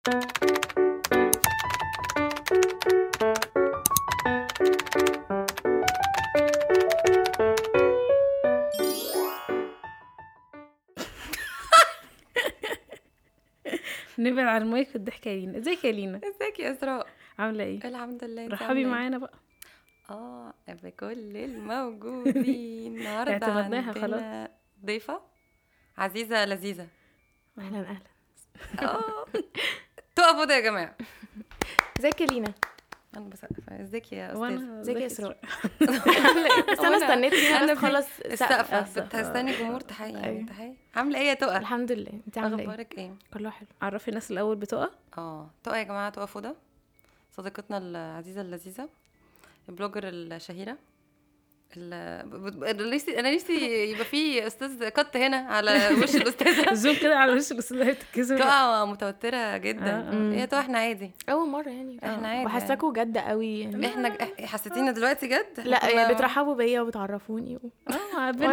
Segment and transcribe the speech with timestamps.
[14.18, 15.58] نبعد عن المايك والضحكة يا لينا.
[15.58, 17.06] ازيك يا لينا؟ ازيك يا اسراء؟
[17.38, 19.38] عاملة إيه؟ الحمد لله رحبي إيه؟ معانا بقى.
[20.10, 22.96] آه بكل الموجودين.
[22.98, 24.50] النهارده اعتمدناها عندنا
[24.84, 25.22] ضيفة
[25.98, 26.88] عزيزة لذيذة.
[27.58, 28.10] أهلا أهلا.
[28.82, 29.26] آه.
[30.30, 30.94] تقفوا ده يا جماعة.
[31.98, 32.52] ازيك يا لينا؟
[33.16, 33.70] أنا بسقف.
[33.70, 35.36] ازيك يا أستاذ ازيك يا؟ اسراء
[36.72, 39.16] بس أنا استنيت لينا أنا بس في خلص السقفة السقف.
[39.16, 40.12] بتستني جمهور تحية.
[40.14, 40.46] يعني أيوة.
[40.46, 40.74] تحية.
[40.96, 42.12] عاملة إيه يا تقى؟ الحمد لله.
[42.26, 43.68] انت عاملة إيه؟ أخبارك إيه؟ كله حلو.
[43.82, 45.50] عرفي الناس الأول بتقى؟ آه.
[45.62, 46.54] تقى يا جماعة تقى فودة
[47.32, 48.88] صديقتنا العزيزة اللذيذة.
[49.68, 50.70] البلوجر الشهيرة.
[50.72, 50.89] ال- ب- ب-
[51.76, 56.74] أنا نفسي أنا نفسي يبقى في أستاذ كت هنا على وش الأستاذة.
[56.82, 59.90] زوم كده على وش الأستاذة هي بتتكسر تقع متوترة جدا.
[59.90, 60.32] آه، آه.
[60.34, 61.10] هي تقع إحنا عادي.
[61.28, 61.98] أول مرة يعني.
[62.04, 63.86] إحنا عادي بحسكوا جد قوي يعني.
[63.86, 67.58] إحنا حسيتينا دلوقتي جد؟ لا يعني بترحبوا بيا وبتعرفوني.
[68.18, 68.48] آه بقى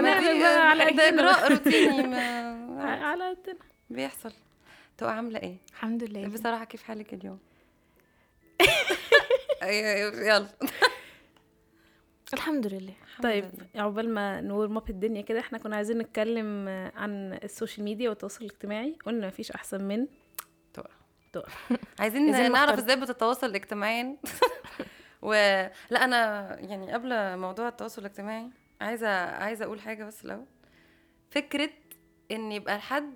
[0.70, 2.48] على ده اجراء روتيني ما
[3.10, 3.56] على قدنا.
[3.90, 4.32] بيحصل.
[4.98, 6.28] تقع عاملة إيه؟ الحمد لله.
[6.28, 7.40] بصراحة كيف حالك اليوم؟
[10.28, 10.48] يلا.
[12.34, 13.52] الحمد لله الحمد طيب.
[13.76, 19.28] عقبال منور مابل الدنيا كده إحنا كنا عايزين نتكلم عن السوشيال ميديا والتواصل الاجتماعي قلنا
[19.28, 20.08] مفيش أحسن من
[20.74, 20.90] تقع
[21.34, 21.52] تقع.
[22.00, 24.18] عايزين نعرف؟ إزاي بتتواصل اجتماعيا
[25.28, 25.32] و
[25.90, 26.20] لا أنا
[26.60, 28.50] يعني قبل موضوع التواصل الاجتماعي
[28.82, 30.46] عايزة عايزة أقول حاجة بس الأول
[31.30, 31.70] فكرة
[32.32, 33.14] إن يبقى الحد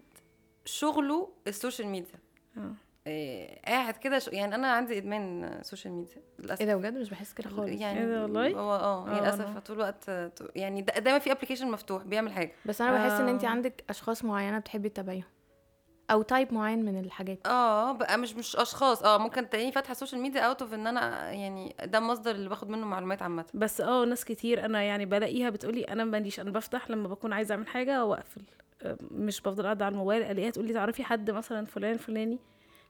[0.66, 2.20] شغله السوشيال ميديا
[2.58, 2.73] آه.
[3.08, 4.28] إيه، قاعد كده ش...
[4.28, 6.62] يعني أنا عندي إدمان سوشيال ميديا للأسف.
[6.62, 7.70] إيه ده بجد؟ مش بحس كده خالص.
[7.82, 10.12] يعني إيه ده والله؟ هو آه يعني آه، للأسف أنا- طول الوقت
[10.56, 12.52] يعني دا- دايما في application مفتوح بيعمل حاجة.
[12.66, 13.48] بس أنا بحس إن انت آه.
[13.48, 15.24] عندك أشخاص معينة بتحبي تتابعيهم.
[16.12, 17.48] أو type معين من الحاجات.
[17.48, 19.04] آه بقى مش مش أشخاص.
[19.04, 22.70] آه ممكن تلاقيني فاتحة السوشيال ميديا out of إن أنا يعني ده المصدر اللي باخد
[22.70, 23.46] منه معلومات عامة.
[23.54, 27.54] بس آه ناس كتير أنا يعني بلاقيها بتقولي أنا ماليش أنا بفتح لما بكون عايزة
[27.56, 28.42] أعمل حاجة وأقفل.
[28.84, 32.40] آه، مش بفضل قاعدة على الموبايل ألاقيها تقولي تعرفي حد مثلا فلان فلاني.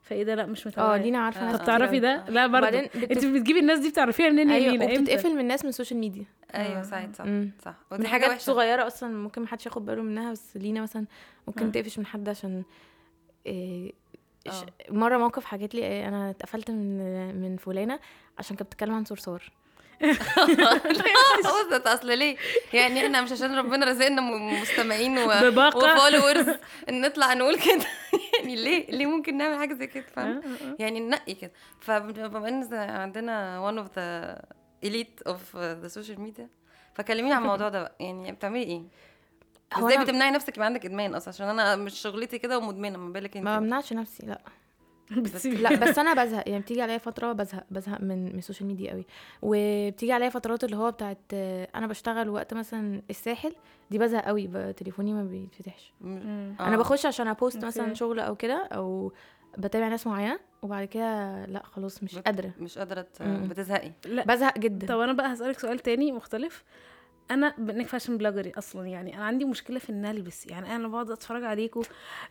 [0.01, 1.61] فايه ده لا مش متابعه آه لينا عارفة آه، ناس طب.
[1.61, 1.99] كتير تعرفي أوي.
[1.99, 3.25] ده لا برضه وبعدين انت.
[3.25, 6.25] بتجيبي الناس دي بتعرفيها منين يا أيوه لينا إمتى وبتتقفل من الناس من السوشيال ميديا
[6.55, 6.83] أيوه.
[6.83, 7.25] ساعات صح.
[7.65, 10.81] صح دي ودي حاجة حاجات وحشة صغيرة أصلا ممكن محدش ياخد باله منها بس لينا
[10.81, 11.05] مثلا
[11.47, 11.71] ممكن آه.
[11.71, 12.63] تقفش من حد عشان
[13.45, 13.91] إيه.
[14.89, 17.99] مرة موقف حكيت لي إيه أنا اتقفلت من من فلانة
[18.37, 19.51] عشان كانت بتتكلم عن صرصار
[21.45, 22.37] قصدت أصل ليه؟
[22.73, 24.21] يعني إحنا مش عشان ربنا رزقنا
[24.61, 25.27] مستمعين و...
[25.75, 26.49] و followers
[26.89, 27.85] ان نطلع نقول كده.
[28.39, 30.75] يعني ليه؟ ليه ممكن نعمل حاجة زي كده؟ آه، فاهم آه، آه.
[30.79, 31.51] يعني ننقي كده.
[31.79, 34.37] فبما إن عندنا one of the
[34.89, 35.39] elite of
[35.83, 36.45] the social media
[36.93, 37.95] فكلميني عن الموضوع ده بقى.
[37.99, 38.81] يعني بتعملي إيه؟
[39.77, 43.37] إزاي بتمنعي نفسك يبقى عندك إدمان أصلا؟ عشان أنا مش شغلتي كده ومدمنة ما بالك
[43.37, 44.41] أنت؟ ما بمنعش نفسي لأ.
[45.45, 49.05] لا بس أنا بزهق يعني بتيجي عليا فترة بزهق بزهق من من السوشيال ميديا قوي.
[49.41, 51.17] وبتيجي عليا فترات اللي هو بتاعت
[51.75, 53.55] أنا بشتغل وقت مثلا الساحل
[53.91, 55.93] دي بزهق قوي تليفوني ما بيتفتحش.
[56.05, 56.55] آه.
[56.59, 57.65] أنا بخش عشان أ post.
[57.65, 59.13] مثلا شغل أو كده أو
[59.57, 62.51] بتابع ناس معينة وبعد كده لا خلاص مش قادرة.
[62.59, 63.05] مش قادرة.
[63.21, 63.91] بتزهقي.
[64.05, 64.25] لا.
[64.25, 64.87] بزهق جدا.
[64.87, 66.63] طب أنا بقى هسألك سؤال تاني مختلف.
[67.31, 70.87] أنا بأنك fashion blogger ي أصلا يعني أنا عندي مشكلة في ان البس يعني أنا
[70.87, 71.81] بقعد أتفرج عليكم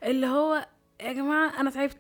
[0.05, 0.67] اللي هو
[1.03, 1.97] يا جماعة أنا تعبت.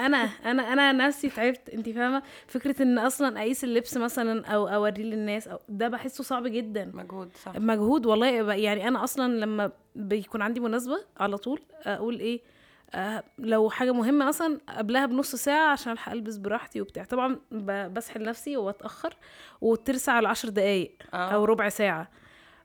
[0.00, 1.68] أنا أنا أنا نفسي تعبت.
[1.68, 6.46] انت فاهمة؟ فكرة إن أصلا أقيس اللبس مثلا أو أوريه للناس أو ده بحسه صعب
[6.46, 6.90] جدا.
[6.94, 7.52] مجهود صح.
[7.56, 8.54] مجهود والله.
[8.54, 12.40] يعني أنا أصلا لما بيكون عندي مناسبة على طول أقول إيه
[12.94, 17.04] آه لو حاجة مهمة مثلا قبلها بنص ساعة عشان ألحق ألبس براحتي وبتاع.
[17.04, 17.38] طبعا
[17.88, 19.16] بسحل نفسي وأتأخر
[19.60, 21.16] وترسع على عشر دقايق آه.
[21.16, 22.08] أو ربع ساعة.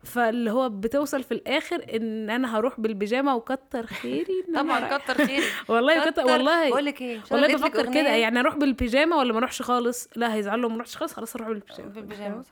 [0.04, 4.98] فاللي هو بتوصل في الآخر إن أنا هروح بالبيجامة وكتر خيري طبعا.
[4.98, 6.70] كتر خيري والله كتر والله.
[6.70, 8.10] بقول لك إيه والله بفكر كده.
[8.10, 11.48] يعني أروح بالبيجامة ولا ما أروحش خالص؟ لا هيزعلوا لو ما رحتش خالص خلاص أروح
[11.48, 11.90] بالبيجامة.
[11.90, 12.44] بالبيجامة؟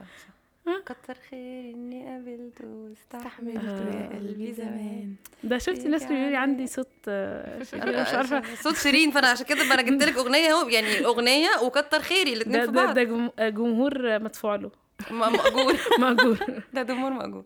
[0.85, 3.25] كتر خير إني قابلته واستحملت
[3.57, 4.13] استحملت آه.
[4.13, 5.15] يا قلبي زمان.
[5.43, 8.41] ده شفتي ناس بيقولوا لي عندي صوت آه، شرير، مش عارفة.
[8.55, 10.69] صوت شيرين فأنا عشان كده أنا جبت لك أغنية أهو.
[10.69, 12.93] يعني الاغنيه وكتر خيري الاثنين ده في ده بعض.
[12.95, 14.71] ده جم- جمهور مدفوع له.
[15.11, 15.75] مأجور.
[15.99, 16.63] مأجور.
[16.73, 17.45] ده جمهور مأجور.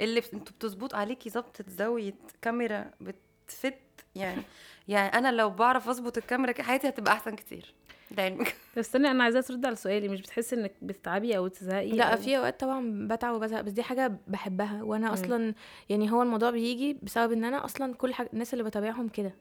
[0.00, 3.74] اللي أنتوا بتظبط عليكي ظبطة زاوية كاميرا بتفت
[4.14, 4.42] يعني
[4.88, 7.74] يعني أنا لو بعرف أظبط الكاميرا كده حياتي هتبقى أحسن كتير
[8.10, 11.90] ده علمك طب استني أنا عايزاها ترد على سؤالي مش بتحسي إنك بتتعبي أو تزهقي؟
[11.90, 12.16] لا أو...
[12.16, 15.54] في أوقات طبعا بتعب وبزهق بس دي حاجة بحبها وأنا أصلا
[15.88, 19.34] يعني هو الموضوع بيجي بسبب إن أنا أصلا كل حاجة الناس اللي بتابعهم كده.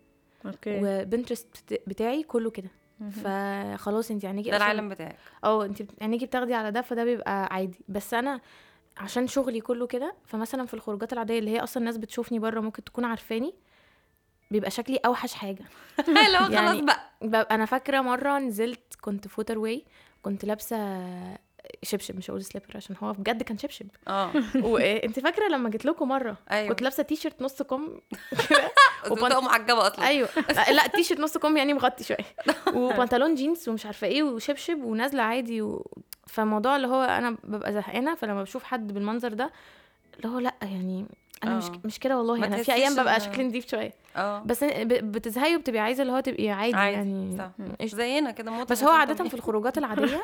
[0.46, 0.80] okay.
[0.84, 2.70] و Pinterest بتاعي كله كده.
[3.24, 5.16] فخلاص انت عينيكي ده العالم بتاعك.
[5.44, 7.80] آه انت عينيكي بتاخدي على ده فده بيبقى عادي.
[7.88, 8.42] بس أنا
[8.98, 12.84] عشان شغلي كله كده فمثلا في الخروجات العادية اللي هي أصلا الناس بتشوفني بره ممكن
[12.84, 13.54] تكون عارفاني
[14.52, 15.64] بيبقى شكلي أوحش حاجة.
[16.10, 16.16] هو
[16.46, 16.86] خلاص يعني-
[17.22, 17.48] بقى.
[17.52, 19.86] أنا فاكرة مرة نزلت كنت في Waterway
[20.22, 20.78] كنت لابسة
[21.84, 23.88] شبشب مش هقول slipper عشان هو بجد كان شبشب.
[24.08, 24.32] آه.
[24.64, 26.70] وانت فاكرة لما جيت لكم مرة؟ أيوه.
[26.70, 27.84] كنت لابسة تي شيرت نص كم
[29.12, 30.08] وبنط وبنط- معجبة أصلا.
[30.08, 30.30] أيوه.
[30.76, 32.18] لأ تي شيرت نص كم يعني مغطي شوية.
[32.74, 35.88] وبنطلون جينز ومش عارفة إيه وشبشب ونازلة عادي و...
[36.28, 39.52] فالموضوع اللي هو أنا ببقى زهقانة فلما بشوف حد بالمنظر ده
[40.18, 41.06] اللي هو لأ يعني
[41.44, 41.80] أنا مش آه.
[41.84, 42.36] مش كده والله.
[42.36, 43.94] أنا في تحسيش أيام ببقى شكلي نضيف شوية.
[44.16, 44.40] آه.
[44.46, 47.38] بس بتزهقي وبتبقي عايزة اللي هو تبقي عادي, عادي يعني.
[47.38, 47.86] صح.
[47.86, 50.24] زينا كده بس هو عادة في الخروجات العادية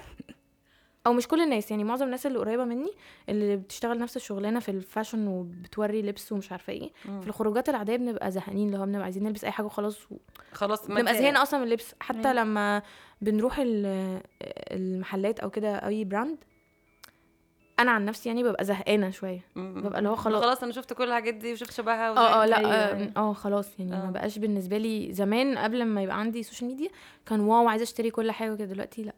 [1.07, 2.91] أو مش كل الناس يعني معظم الناس اللي قريبة مني
[3.29, 6.91] اللي بتشتغل نفس الشغلانة في ال fashion وبتوري لبس ومش عارفة إيه
[7.21, 9.97] في الخروجات العادية بنبقى زهقانين اللي هو بنبقى عايزين نلبس أي حاجة وخلاص
[10.53, 12.33] خلاص ما بنبقى زهقنا أصلا من اللبس حتى أيوة.
[12.33, 12.81] لما
[13.21, 14.21] بنروح ال-
[14.71, 16.37] المحلات أو كده أي brand
[17.79, 20.43] أنا عن نفسي يعني ببقى زهقانة شوية ببقى اللي هو خلاص.
[20.43, 23.11] خلاص أنا شفت كل الحاجات دي وشفت شبهها آه آه لأ أيوة، آه أيوة.
[23.17, 24.05] آه، خلاص يعني آه.
[24.05, 26.89] ما بقاش بالنسبة لي زمان قبل ما يبقى عندي سوشيال ميديا
[27.25, 29.13] كان wow عايزة أشتري كل حاجة كده دلوقتي لأ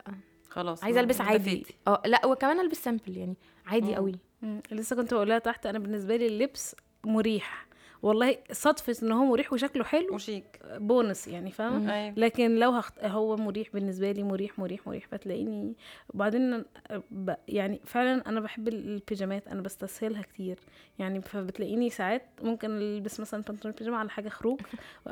[0.57, 1.65] خلاص عايزة ألبس عادي.
[1.87, 3.95] آه لأ وكمان ألبس simple يعني عادي مم.
[3.95, 4.15] قوي.
[4.41, 4.61] مم.
[4.71, 6.75] لسه كنت بقولها تحت أنا بالنسبة لي اللبس
[7.05, 7.67] مريح.
[8.01, 12.13] والله صدفة إن هو مريح وشكله حلو وشيك بونس يعني فاهمة؟ أيوه.
[12.17, 13.03] لكن لو هخت...
[13.03, 15.75] هو مريح بالنسبة لي مريح مريح مريح فتلاقيني
[16.13, 16.63] وبعدين
[17.11, 17.33] ب...
[17.47, 20.59] يعني فعلا أنا بحب البيجامات أنا بستسهلها كتير.
[20.99, 24.61] يعني فبتلاقيني ساعات ممكن ألبس مثلا بنطلون بيجامة على حاجة خروج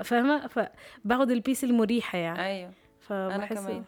[0.04, 2.42] فاهمة؟ فباخد ال piece المريحة يعني.
[2.46, 2.72] أيوه.
[3.12, 3.84] أنا فبحس كمان.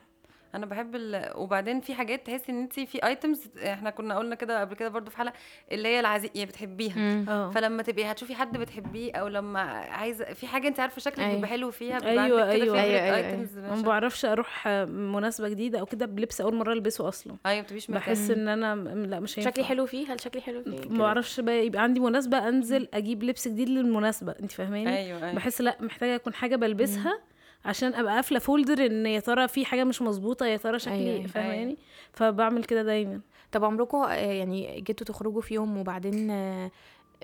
[0.56, 1.32] أنا بحب ال...
[1.36, 5.12] وبعدين في حاجات تحسي ان انت في items إحنا كنا قلنا كده قبل كده برضو
[5.12, 5.34] في حلقة
[5.72, 7.26] اللي هي العزيز يعني بتحبيها.
[7.30, 7.52] آه.
[7.52, 11.34] فلما تبقي هتشوفي حد بتحبيه أو لما عايزة في حاجة انت عارفة شكلك أيوة.
[11.36, 12.82] بيبقى حلو فيها بيبقى أيوة، كده أيوة.
[12.82, 17.08] أيوة، أيوة، favorite items ما بعرفش أروح مناسبة جديدة أو كده بلبس أول مرة ألبسه
[17.08, 17.36] أصلا.
[17.46, 19.52] أيوه بتبقيش بحس إن أنا لأ مش هينفع.
[19.52, 23.24] شكلي حلو فيه هل شكلي حلو فيه ما بعرفش بقى يبقى عندي مناسبة أنزل أجيب
[23.24, 25.34] لبس جديد للمناسبة انت فاهماني؟ أيوه أيوه.
[25.34, 27.20] بحس لأ محتاجة يكون حاجة بلبسها
[27.68, 31.28] عشان أبقى قافلة فولدر إن يا ترى في حاجة مش مظبوطة يا ترى شكلي أيوة.
[31.28, 31.78] فاهماني
[32.14, 33.22] فبعمل كده دايما
[33.52, 36.72] طب عمركم آه، يعني جيتوا تخرجوا في يوم وبعدين آه،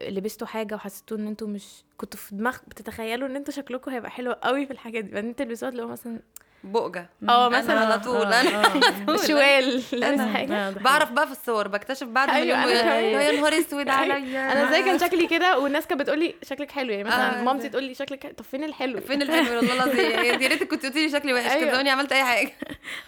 [0.02, 4.32] لبستوا حاجة وحسيتوا إن أنتوا مش كنتوا في دماغ بتتخيلوا إن أنتوا شكلكم هيبقى حلو
[4.32, 6.20] قوي في الحاجات دي بعدين تلبسوها هو مثلا
[6.64, 7.10] بؤجة.
[7.30, 8.16] آه مثلا على طول.
[8.34, 8.66] آه، أنا
[9.14, 9.18] آه.
[9.28, 11.68] شوال آه، ده بعرف بقى في الصور.
[11.68, 12.66] بكتشف بعد ما أيوة،.
[12.66, 14.52] يا نهار أسود عليا.
[14.52, 16.92] أنا إزاي كان شكلي كده والناس كانت بتقول لي شكلك حلو.
[16.92, 18.34] يعني مثلا آه، مامتي تقول لي شكلك حلو.
[18.34, 20.42] طب فين الحلو؟ فين الحلو؟ والله العظيم.
[20.42, 21.52] يا ريتك كنت قلتي لي شكلي وحش.
[21.52, 21.72] أيوة.
[21.74, 22.52] زماني عملت أي حاجة.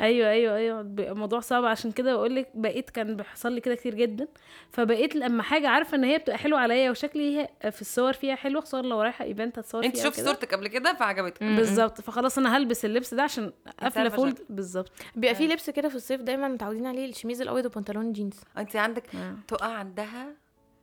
[0.01, 0.81] أيوه أيوه أيوه.
[0.81, 1.65] الموضوع صعب.
[1.65, 4.27] عشان كده بقول لك بقيت كان بيحصل لي كده كتير جدا.
[4.71, 8.61] فبقيت لما حاجة عارفة إن هي بتبقى حلوة عليا وشكلي هي- في الصور فيها حلو
[8.61, 10.25] خصوصا لو رايحة event هتصور أنت فيها شفت وكده.
[10.25, 11.43] صورتك قبل كده؟ فعجبتك.
[11.43, 12.01] بالظبط.
[12.01, 13.44] فخلاص أنا هلبس اللبس ده عشان
[13.81, 14.91] قافلة عارفة فولد بالظبط.
[15.15, 18.39] بيبقى في لبس كده في الصيف دايما متعودين عليه الشميز الأبيض وبنطلون جينز.
[18.57, 19.35] انت عندك آه.
[19.47, 20.27] تقع عندها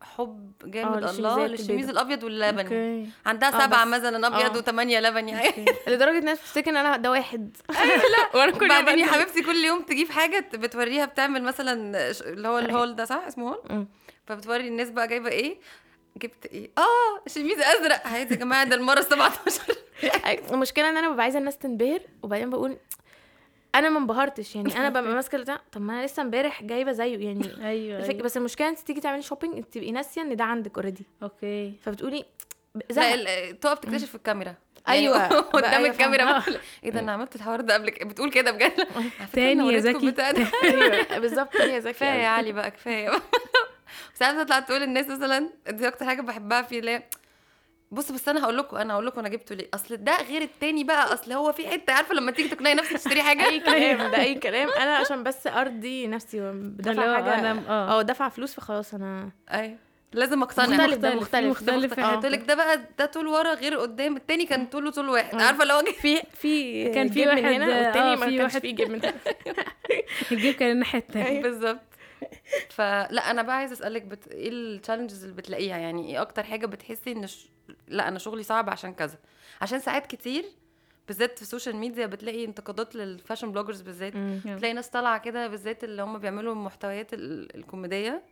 [0.03, 1.88] حب آه، جامد الله للشميز.
[1.88, 3.11] الأبيض واللبني أوكي.
[3.26, 4.56] عندها سبعة مثلا أبيض.
[4.56, 5.35] وثمانيه لبني
[5.88, 7.56] لدرجة الناس بتفتكر إن أنا ده واحد.
[7.69, 7.76] لا.
[8.38, 12.58] وأنا كل بعدين يا حبيبتي كل يوم تجيب حاجة بتوريها بتعمل مثلا ش- اللي هو
[12.59, 13.88] ال haul ده صح؟ اسمه haul؟ مم.
[14.26, 15.58] فبتوري الناس بقى جايبة إيه؟
[16.17, 18.06] جبت إيه؟ آه شميز أزرق.
[18.06, 19.61] عادي يا جماعة ده المرة 17
[20.03, 22.76] أي- المشكلة إن أنا ببقى عايزة الناس تنبهر وبعدين بقول
[23.75, 24.56] أنا ما انبهرتش.
[24.56, 27.19] يعني أنا ببقى ماسكة البتاع طب ما أنا لسه امبارح جايبة زيه.
[27.19, 28.05] يعني أيوه.
[28.05, 28.23] أيوة.
[28.23, 31.73] بس المشكلة أنت تيجي تعملي shopping أنت تبقي ناسية إن ده عندك already أوكي.
[31.82, 32.25] فبتقولي
[32.97, 34.55] لا تقف تكتشف في الكاميرا.
[34.88, 35.17] أيوة.
[35.19, 36.43] يعني بقى قدام أيوة الكاميرا.
[36.85, 38.87] إيه ده أنا عملت الحوار ده قبل بتقول كده بجد؟
[39.32, 40.15] تاني يا زكي.
[40.65, 41.93] أيوه بالظبط هي زكي.
[41.93, 42.08] كفاية.
[42.22, 43.10] يا علي بقى كفاية.
[44.15, 47.05] ساعات تطلع تقول للناس مثلا دي أكتر حاجة بحبها في ليه
[47.91, 49.69] بص بس أنا هقول لكم أنا هقول لكم أنا جبته ليه.
[49.75, 53.22] أصل ده غير التاني بقى أصل هو في حتة عارفة لما تيجي تقنعي نفسك تشتري
[53.22, 54.69] حاجة؟ أي كلام ده أي كلام.
[54.70, 58.03] أنا عشان بس أرضي نفسي اللي بدفع هو حاجة أنا- آه.
[58.03, 59.77] دفع فلوس فخلاص أنا أيوه.
[60.13, 60.67] لازم أقتنع.
[60.67, 61.99] مختلف ده مختلف، مختلف مختلف.
[61.99, 62.17] آه.
[62.17, 65.34] هتقول لك ده بقى ده طول ورا غير قدام التاني كان طوله طول واحد.
[65.41, 65.43] آه.
[65.44, 68.53] عارفة لو في في كان في جيب من واحد- هنا آه، والتاني ما في كانش
[68.53, 69.15] واحد- فيه جيب من هنا.
[70.32, 71.43] الجيب كان الناحية التانية.
[71.43, 71.81] بالظبط.
[72.76, 74.29] فلا أنا بقى عايزة أسألك بت...
[74.29, 77.46] إيه التشالنجز اللي بتلاقيها؟ يعني إيه أكتر حاجة بتحسي إن ش...
[77.88, 79.19] لا أنا شغلي صعب عشان كذا؟
[79.62, 80.44] عشان ساعات كتير
[81.08, 84.12] بالذات في السوشيال ميديا بتلاقي انتقادات لل fashion bloggers بالذات.
[84.58, 88.22] تلاقي ناس طالعة كده بالذات اللي هم بيعملوا المحتويات ال- الكوميدية.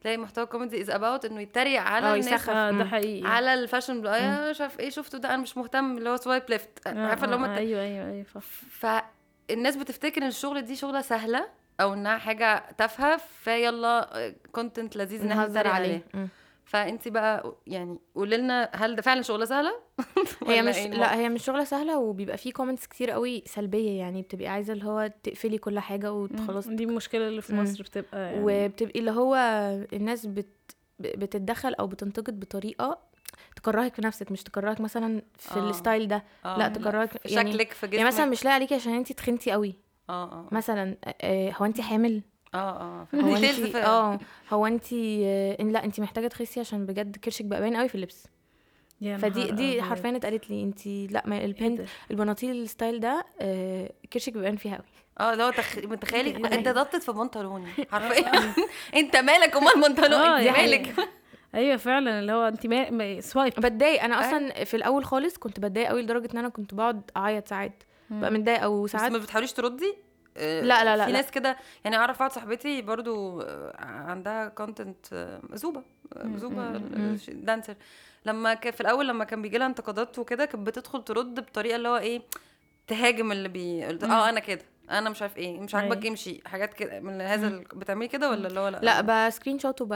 [0.00, 2.48] تلاقي محتوى كوميدي is about إنه يتريق على آه، الناس.
[2.48, 2.84] آه ده.
[2.84, 3.28] حقيقي.
[3.28, 6.42] على ال fashion blo يا شاف إيه شفتوا ده؟ أنا مش مهتم اللي هو swipe
[6.48, 8.24] left عارفة اللي هم أيوه أيوه أيوه.
[8.70, 11.48] فالناس بتفتكر إن الشغل دي شغلة سهلة
[11.80, 16.04] أو إنها حاجة تافهة فيلا content لذيذ نهزر عليه.
[16.14, 16.28] عليه.
[16.64, 19.72] فانت بقى يعني قولي لنا هل ده فعلا شغلة سهلة؟
[20.46, 23.98] هي مش إيه لا هي مش شغلة سهلة وبيبقى فيه comments كتير قوي سلبية.
[23.98, 27.62] يعني بتبقي عايزة اللي هو تقفلي كل حاجة وخلاص دي المشكلة اللي في مم.
[27.62, 28.40] مصر بتبقى يعني.
[28.42, 29.34] وبتبقي اللي هو
[29.92, 32.98] الناس بت بتتدخل أو بتنتقد بطريقة
[33.56, 35.70] تكرهك في نفسك مش تكرهك مثلا في آه.
[35.70, 36.24] ال style ده.
[36.44, 37.94] آه، لا تكرهك في يعني شكلك في جسمك.
[37.94, 39.74] يعني مثلا مش لاقي عليكي عشان انت تخنتي قوي.
[40.10, 42.22] آه آه مثلا آه، هو انت حامل؟
[42.54, 44.18] آه آه في هو انت آه
[44.50, 47.94] هو انت آه، إن لا انت محتاجة تخسي عشان بجد كرشك بقى باين قوي في
[47.94, 48.26] اللبس.
[49.18, 49.82] فدي دي.
[49.82, 50.62] حرفيا اتقالت لي.
[50.62, 54.86] انت لا ما إيه البنت؟ البناطيل ال style ده آه، كرشك بيبان فيها قوي.
[55.20, 55.78] آه لو تخ...
[55.78, 58.32] متخيلي؟ أنت ضبطت في بنطلوني حرفيا.
[59.00, 60.94] أنت مالك امال البنطلون؟ آه، أنت مالك؟
[61.54, 62.90] أيوه فعلا اللي هو أنت ما...
[62.90, 63.20] ما...
[63.20, 63.52] swipe.
[63.52, 64.02] بتضايق.
[64.02, 67.82] أنا أصلا في الأول خالص كنت بتضايق قوي لدرجة إن أنا كنت بقعد أعيط ساعات.
[68.10, 69.94] بقى متضايقه بس وساعات ما بتحاوليش تردي؟
[70.36, 71.12] آه، لا، لا، لا، في.
[71.12, 75.82] ناس كده يعني أعرف واحدة صاحبتي برضو آه، عندها content زوبه
[76.16, 76.78] آه، زوبه
[77.28, 77.74] dancer
[78.26, 81.88] لما كان في الأول لما كان بيجي لها انتقادات وكده كانت بتدخل ترد بطريقة اللي
[81.88, 82.22] هو إيه
[82.86, 84.62] تهاجم اللي بي آه أنا كده.
[84.90, 86.08] أنا مش عارف إيه مش عاجبك أيوة.
[86.08, 89.80] امشي حاجات كده من هذا ال- بتعملي كده ولا اللي هو لا لا ب screenshot
[89.82, 89.88] وب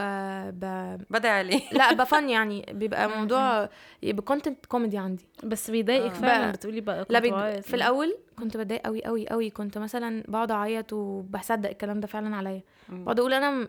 [0.49, 0.97] ب...
[1.09, 3.69] بدعي عليه لا بفن يعني بيبقى موضوع
[4.03, 6.19] يبقى content كوميدي عندي بس بيضايقك آه.
[6.21, 7.31] فعلا بقى- بتقولي بقى لا بيج...
[7.31, 7.63] بعيط.
[7.65, 12.35] في الأول كنت بتضايق قوي قوي قوي كنت مثلا بقعد أعيط وبصدق الكلام ده فعلا
[12.35, 12.61] عليا.
[12.89, 13.67] بقعد أقول أنا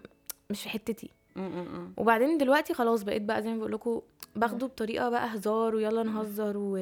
[0.50, 1.10] مش في حتتي.
[1.96, 4.00] وبعدين دلوقتي خلاص بقيت بقى زي ما بقول لكم
[4.36, 6.78] باخده بطريقة بقى هزار ويلا نهزر و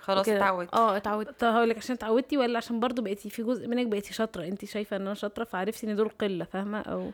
[0.00, 0.28] خلاص.
[0.28, 3.86] اتعودت آه اتعودت طب هقول لك عشان اتعودتي ولا عشان برضو بقيتي في جزء منك
[3.86, 7.10] بقيتي شاطرة؟ انت شايفة ان أنا شاطرة فعرفتي ان دول قلة فاهمة؟ أو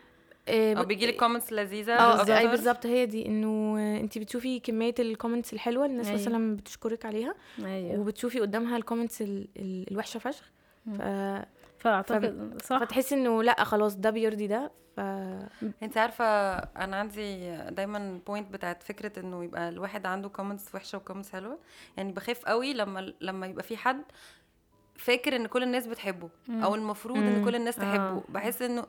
[0.49, 2.39] إيه أو بيجي لك comments لذيذة آه.
[2.39, 3.27] أي بالظبط هي دي.
[3.27, 6.19] إنه انت بتشوفي كمية ال comments الحلوة الناس أيوة.
[6.21, 7.35] مثلا بتشكرك عليها
[7.65, 8.01] أيوه.
[8.01, 10.51] وبتشوفي قدامها ال comments ال- ال- الوحشة فشخ.
[10.99, 11.03] ف...
[11.81, 15.01] فأعتقد صح فتحسي إنه لأ خلاص ده بيرضي ده ف
[15.83, 16.25] أنت عارفة
[16.59, 21.59] أنا عندي دايما point بتاعت فكرة إنه يبقى الواحد عنده comments وحشة و comments حلوة
[21.97, 24.03] يعني بخاف قوي لما لما يبقى في حد
[24.97, 27.45] فاكر إن كل الناس بتحبه أو المفروض إن.
[27.45, 27.83] كل الناس آه.
[27.83, 28.85] تحبه بحس إنه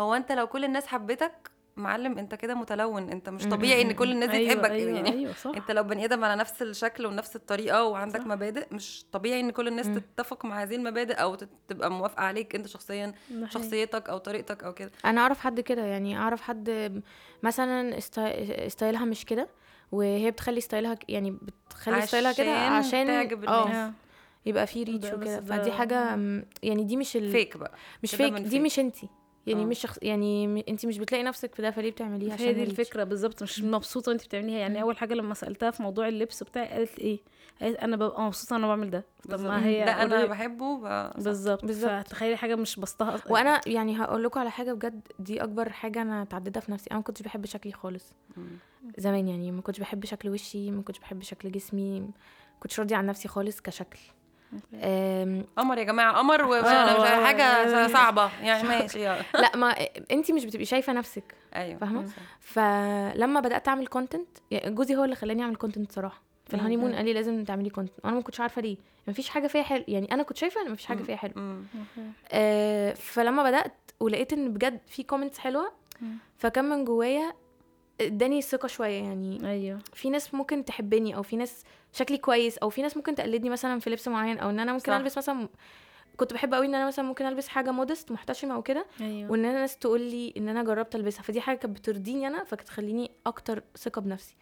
[0.00, 3.44] هو أنت لو كل الناس حبتك معلم انت كده متلون انت مش.
[3.46, 6.24] طبيعي ان كل الناس دي أيوة تحبك أيوة يعني أيوه صح انت لو بني آدم
[6.24, 8.26] على نفس الشكل ونفس الطريقة وعندك صح.
[8.26, 9.94] مبادئ مش طبيعي ان كل الناس مم.
[9.98, 11.36] تتفق مع هذه المبادئ أو
[11.68, 13.50] تبقى موافقة عليك انت شخصيا حقيقي.
[13.50, 17.02] شخصيتك أو طريقتك أو كده أنا أعرف حد كده يعني أعرف حد
[17.42, 18.00] مثلا
[18.68, 19.48] style ها مش كده
[19.92, 23.76] وهي بتخلي style ها يعني بتخلي style ها كده عشان تعجب آه الناس.
[23.76, 23.92] آه.
[24.46, 27.30] يبقى في reach وكده ده- فدي حاجة م- يعني دي مش ال...
[27.32, 27.72] فيك بقى
[28.02, 28.62] مش فيك دي fake.
[28.62, 29.08] مش انتي
[29.46, 29.66] يعني آه.
[29.66, 32.62] مش شخص يعني م- انتي مش بتلاقي نفسك في ده فليه بتعمليها عشان هي دي؟
[32.62, 36.68] الفكرة بالظبط مش مبسوطة وانت بتعمليها يعني أول حاجة لما سألتها في موضوع اللبس بتاعي
[36.68, 37.18] قالت إيه
[37.62, 39.40] قالت أنا ببقى مبسوطة أنا بعمل ده طب.
[39.40, 41.10] ما هي ده أنا بحبه ب-.
[41.22, 41.90] بالظبط بالظبط.
[42.08, 43.20] فتخيلي حاجة مش بسطها.
[43.30, 46.98] وأنا يعني هقول لكم على حاجة بجد دي أكبر حاجة أنا اتعددها في نفسي أنا
[46.98, 48.12] ما كنتش بحب شكلي خالص.
[48.98, 52.08] زمان يعني ما كنتش بحب شكل وشي ما كنتش بحب شكل جسمي ما
[52.60, 53.98] كنتش راضية عن نفسي خالص كشكل
[55.56, 57.24] قمر يا جماعة قمر آه.
[57.26, 59.04] حاجة صعبة يعني ماشي.
[59.34, 59.74] لا ما
[60.10, 62.12] انتي مش بتبقي شايفة نفسك أيوه فاهمة؟ صح.
[62.40, 66.54] فلما بدأت أعمل content يعني جوزي هو اللي خلاني أعمل content صراحة في.
[66.54, 68.76] ال honeymoon قال لي لازم تعملي content وأنا ما كنتش عارفة ليه
[69.08, 71.04] مفيش حاجة فيها حلو يعني أنا كنت شايفة إن مفيش حاجة مم.
[71.04, 71.32] فيها حلو.
[72.32, 75.72] آه فلما بدأت ولقيت إن بجد في comments حلوة.
[76.38, 77.32] فكان من جوايا
[78.00, 79.78] اداني ثقة شوية يعني أيوه.
[79.94, 83.80] في ناس ممكن تحبني أو في ناس شكلي كويس أو في ناس ممكن تقلدني مثلا
[83.80, 84.96] في لبس معين أو إن أنا ممكن صح.
[84.98, 85.48] ألبس مثلا
[86.16, 89.30] كنت بحب قوي إن أنا مثلا ممكن ألبس حاجة modest محتشمة أو كده أيوه.
[89.30, 92.68] وإن أنا ناس تقول لي إن أنا جربت ألبسها فدي حاجة كانت بترضيني أنا فكانت
[92.68, 94.34] تخليني أكتر ثقة بنفسي.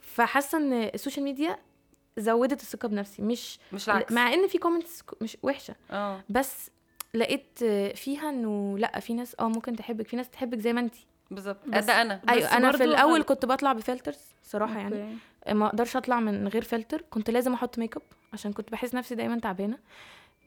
[0.00, 1.58] فحاسة إن ال social media
[2.16, 4.12] زودت الثقة بنفسي مش مش العكس.
[4.12, 5.74] مع إن في comments مش وحشة.
[5.90, 6.20] آه.
[6.28, 6.70] بس
[7.14, 7.64] لقيت
[7.94, 10.94] فيها إنه لأ في ناس آه ممكن تحبك في ناس تحبك زي ما انت
[11.30, 11.68] بالظبط.
[11.68, 12.20] ده أنا.
[12.28, 15.02] أيوه أنا في الأول هل- كنت بطلع ب filters صراحة يعني.
[15.02, 15.54] okay.
[15.54, 17.02] ما أقدرش أطلع من غير فلتر.
[17.10, 19.78] كنت لازم أحط ميك اب عشان كنت بحس نفسي دايما تعبانة.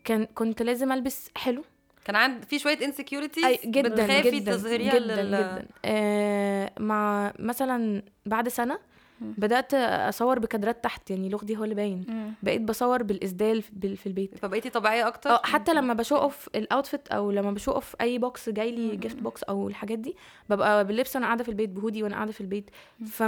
[0.03, 1.63] كان كنت لازم ألبس حلو.
[2.05, 5.31] كان عند في شوية insecurities جدا بتخافي جدا تظهريها جدا لل...
[5.31, 5.65] جدا.
[5.85, 8.79] آه مع مثلا بعد سنة.
[9.21, 12.33] بدأت أصور بكادرات تحت يعني لوحدي هو اللي باين.
[12.43, 14.37] بقيت بصور بالإسدال في بال- في البيت.
[14.37, 17.71] فبقيتي طبيعية أكتر؟ آه حتى لما ب show off ال outfit أو لما ب show
[17.71, 20.15] off أي box جاي لي gift box أو الحاجات دي
[20.49, 22.69] ببقى باللبس وأنا قاعدة في البيت بهودي وأنا قاعدة في البيت.
[23.07, 23.23] ف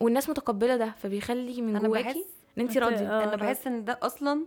[0.00, 2.16] والناس متقبلة ده فبيخلي من جواكي بحس
[2.58, 2.96] إن انت راضية.
[2.96, 3.36] آه، أنا راضية.
[3.46, 4.44] بحس إن ده أصلا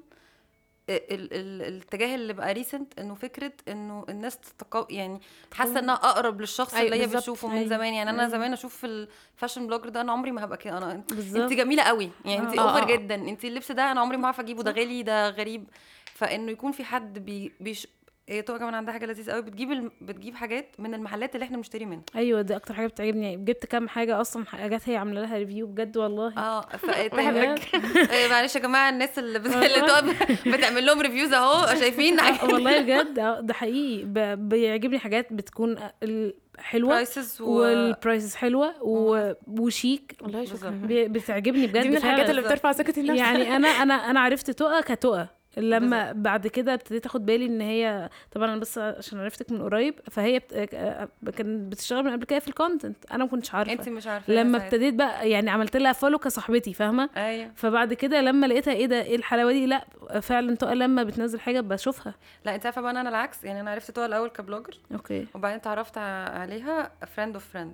[0.90, 5.22] الاتجاه اللي بقى recent انه فكرة انه الناس تتقو يعني
[5.54, 7.18] حاسة انها اقرب للشخص أيوة اللي هي بالظبط.
[7.18, 7.70] بتشوفه من أيوة.
[7.70, 8.32] زمان يعني أنا أيوة.
[8.32, 12.10] زمان أشوف ال fashion blogger ده أنا عمري ما هبقى كده أنا انت جميلة قوي
[12.26, 12.62] يعني انت آه.
[12.62, 12.96] over آه.
[12.96, 15.68] جدا انت اللبس ده أنا عمري ما هعرف أجيبه ده غالي ده غريب
[16.14, 17.88] فإنه يكون في حد بي بيش
[18.32, 19.42] هي طبعا كمان عندها حاجة لذيذة قوي.
[19.42, 19.92] بتجيب الم...
[20.02, 22.02] بتجيب حاجات من المحلات اللي إحنا بنشتري منها.
[22.16, 23.36] أيوه دي أكتر حاجة بتعجبني.
[23.36, 26.38] جبت كام حاجة أصلا حاجات هي عاملة لها review بجد والله.
[26.38, 26.86] آه ف...
[27.16, 27.60] بجد.
[28.12, 29.48] إيه، معلش يا جماعة الناس اللي, بت...
[29.56, 30.14] اللي
[30.58, 33.20] بتعمل لهم reviews أهو شايفين آه، والله بجد.
[33.20, 34.04] آه، ده حقيقي.
[34.06, 37.46] ب- بيعجبني حاجات بتكون ال- حلوة prices و...
[37.52, 39.32] وال prices حلوة و...
[39.48, 40.16] وشيك.
[40.22, 40.70] والله شكرا.
[40.70, 40.74] بالظبط.
[40.92, 42.30] ب- بتعجبني بجد دي من الحاجات.
[42.30, 45.28] اللي بترفع ثقة النفس يعني أنا أنا أنا عرفت تقى كتقى
[45.58, 50.00] لما بعد كده ابتديت اخد بالي ان هي طبعا أنا بس عشان عرفتك من قريب
[50.12, 50.54] فهي بت...
[50.54, 53.72] آه، كانت بتشتغل من قبل كده في ال content أنا ما كنتش عارفة.
[53.74, 54.68] انت مش عارفة لما ساعتها.
[54.68, 57.52] ابتديت بقى يعني عملت لها follow كصاحبتي فاهمة؟ أيوه.
[57.56, 59.86] فبعد كده لما لقيتها إيه ده إيه الحلاوة دي؟ لا
[60.22, 62.14] فعلا تقى لما بتنزل حاجة بشوفها.
[62.46, 65.28] لا انت عارفة بقى أنا العكس يعني أنا عرفت تقى الأول ك blogger okay.
[65.36, 67.74] وبعدين اتعرفت عليها friend of friend.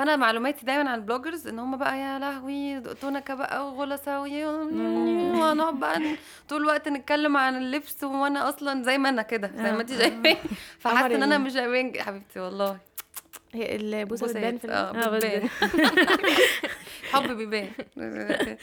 [0.00, 5.74] فأنا معلوماتي دايما عن ال bloggers إن هم بقى يا لهوي تنكة بقى وغلسة ونقعد
[5.80, 6.00] بقى
[6.48, 10.36] طول الوقت نتكلم عن اللبس وأنا أصلا زي ما أنا كده زي ما انت شايفين
[10.80, 11.56] فحاسة إن أنا مش
[11.98, 12.78] حبيبتي والله.
[13.54, 14.26] هي البوسة.
[14.26, 15.48] بتبان في آه آه، بس بتبان
[17.12, 17.68] حب بيبان.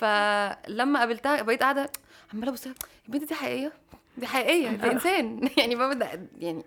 [0.00, 1.90] فلما قابلتها بقيت قاعدة
[2.34, 2.66] عمالة أبص
[3.08, 3.72] البنت دي حقيقية؟
[4.16, 5.48] دي حقيقية دي إنسان.
[5.56, 6.64] يعني ببدا يعني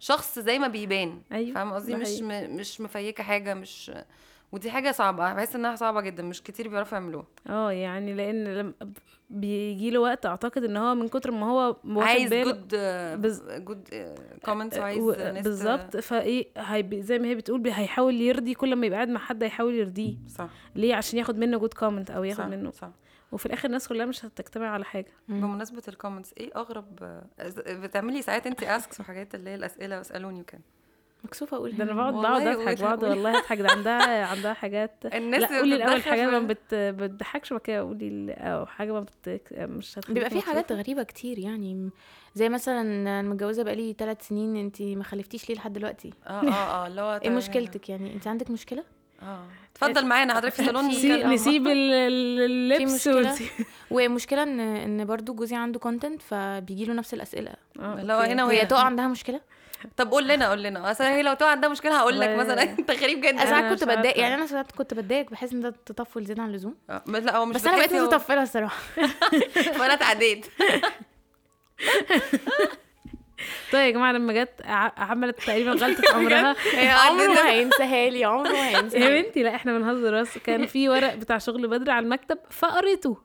[0.00, 2.20] شخص زي ما بيبان أيوة، فاهمه قصدي؟ مش.
[2.22, 2.56] م...
[2.56, 3.92] مش مفيكة حاجة مش
[4.52, 7.26] ودي حاجة صعبة بحس إنها صعبة جدا مش كتير بيعرفوا يعملوها.
[7.48, 8.72] آه يعني لأن لما
[9.30, 12.68] بيجي له وقت أعتقد إن هو من كتر ما هو عايز good
[13.22, 13.88] بز- good
[14.44, 15.96] comments ت- بالظبط.
[15.96, 19.42] فإيه هيبي زي ما هي بتقول بي- هيحاول يرضي كل ما يبقى قاعد مع حد
[19.42, 20.14] هيحاول يرضيه.
[20.28, 20.48] صح.
[20.74, 22.90] ليه؟ عشان ياخد منه good comment أو ياخد صح منه صح.
[23.32, 25.12] وفي الآخر الناس كلها مش هتجتمع على حاجة.
[25.28, 27.04] بمناسبة ال comments إيه أغرب
[27.68, 30.60] بتعملي ساعات انت asks وحاجات اللي هي الأسئلة واسألوني وكده؟
[31.24, 31.76] مكسوفة أقول.
[31.76, 33.04] ده أنا بقعد والله بقعد أضحك بقعد.
[33.04, 33.58] والله أضحك.
[33.58, 34.90] ده عندها عندها حاجات.
[35.14, 36.74] الناس لا قولي الأول حاجة ما بت...
[36.74, 39.42] بتضحكش بعد كده قولي ال- أو حاجة ما بت...
[39.58, 40.72] مش بيبقى في حاجات.
[40.72, 41.90] غريبة كتير يعني.
[42.34, 46.52] زي مثلا أنا متجوزة بقالي ثلاث سنين انت ما خلفتيش ليه لحد دلوقتي؟ آه آه
[46.52, 47.36] آه اللي هو إيه تمام.
[47.38, 48.84] مشكلتك يعني؟ انت عندك مشكلة؟
[49.22, 49.46] آه.
[49.72, 50.88] اتفضل معانا حضرتك في الصالون
[51.28, 53.08] نسيب, اللبس
[53.90, 57.50] ومشكلة ان إن برضو جوزي عنده content فبيجي له نفس الأسئلة.
[57.80, 58.00] آه.
[58.00, 58.32] okay.
[58.32, 59.40] هنا وهي تقى عندها مشكلة؟
[59.96, 60.90] طب قول لنا قول لنا.
[60.90, 62.62] أصل هي لو تو عندها مشكلة هقول لك مثلا.
[62.62, 63.30] أنت غريب جدا.
[63.30, 63.84] أنا ساعات كنت.
[63.84, 66.74] بتضايق يعني أنا ساعات كنت بتضايق بحس إن ده تطفل زيادة عن اللزوم.
[66.90, 68.78] آه، لا هو مش بس أنا بقيت متطفله الصراحة.
[69.78, 70.46] فأنا اتعديت.
[73.72, 74.62] طيب يا جماعة لما جت
[74.96, 76.56] عملت تقريبا غلطة عمرها
[76.92, 79.22] عمره هينساها لي عمره ما هينساها يا.
[79.22, 80.38] بنتي لا إحنا بنهزر بس.
[80.38, 83.16] كان في ورق بتاع شغل بدري على المكتب فقريته.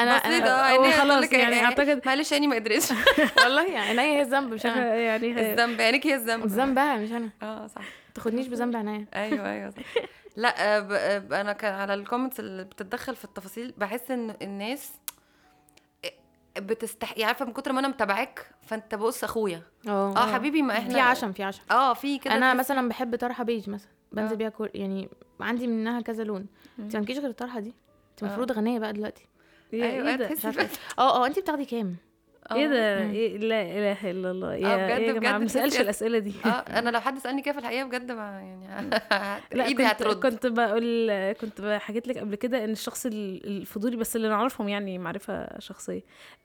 [0.00, 2.90] أنا بس أنا عينيها خلاص يعني عيني- أعتقد- معلش عيني ما قدرتش.
[3.44, 4.94] والله يعني عينيا هي الذنب مش أنا.
[4.94, 6.46] يعني الذنب عينيك هي الذنب.
[6.46, 7.30] ذنبها مش أنا.
[7.42, 7.80] آه صح.
[7.80, 9.06] ما تاخدنيش بذنب عينيا.
[9.14, 9.82] أيوه أيوه صح.
[10.36, 14.92] لا آه، آه، أنا كان على ال comments اللي بتتدخل في التفاصيل بحس إن الناس
[16.58, 19.62] بتستحي عارفة من كتر ما أنا متابعاك فأنت بص أخويا.
[19.88, 21.62] آه آه حبيبي ما إحنا في عشم في عشم.
[21.70, 24.36] آه في كده أنا مثلا بحب طرحة بيج مثلا بنزل آه.
[24.36, 25.08] بيها كل يعني
[25.40, 26.46] عندي منها كذا لون.
[26.78, 27.74] أنت مالكيش غير الطرحة دي؟
[28.10, 29.26] أنت المفروض غنية بقى دلوقتي.
[29.72, 31.96] إيه أيوه إيه عارفة آه آه أنت بتاخدي كام؟
[32.56, 32.98] إيه ده.
[33.10, 34.52] إيه؟ لا إله إلا الله.
[34.54, 36.32] آه، يا بجد- إيه بجد ما تحسي- الأسئلة دي.
[36.44, 38.90] آه أنا لو حد سألني كده في الحقيقة بجد ما يعني
[39.54, 40.26] لا إيدي كنت هترد.
[40.26, 44.98] كنت بقول كنت حكيت لك قبل كده إن الشخص ال- الفضولي بس اللي نعرفهم يعني
[44.98, 46.02] معرفة شخصية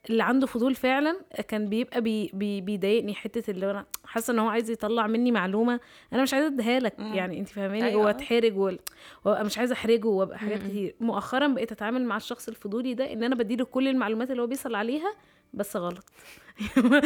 [0.10, 4.50] اللي عنده فضول فعلا كان بيبقى بي بي بيضايقني حتة اللي أنا حاسة إن هو
[4.50, 5.80] عايز يطلع مني معلومة
[6.14, 6.94] أنا مش عايزة أديها لك.
[7.00, 8.06] يعني انت فاهماني؟ أيوة.
[8.06, 10.60] وأتحرج وأبقى مش عايزة أحرجه وأبقى حاجات.
[10.64, 10.96] كتير.
[11.00, 14.76] مؤخرا بقيت أتعامل مع الشخص الفضولي ده إن أنا بديله كل المعلومات اللي هو بيسال
[14.76, 15.14] عليها
[15.56, 16.04] بس غلط.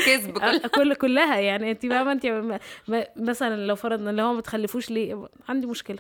[0.06, 2.60] كذب كل كل كلها يعني انت فاهمة؟ انت
[3.16, 6.00] مثلا لو فرضنا اللي هو ما تخلفوش ليه؟ عندي مشكلة.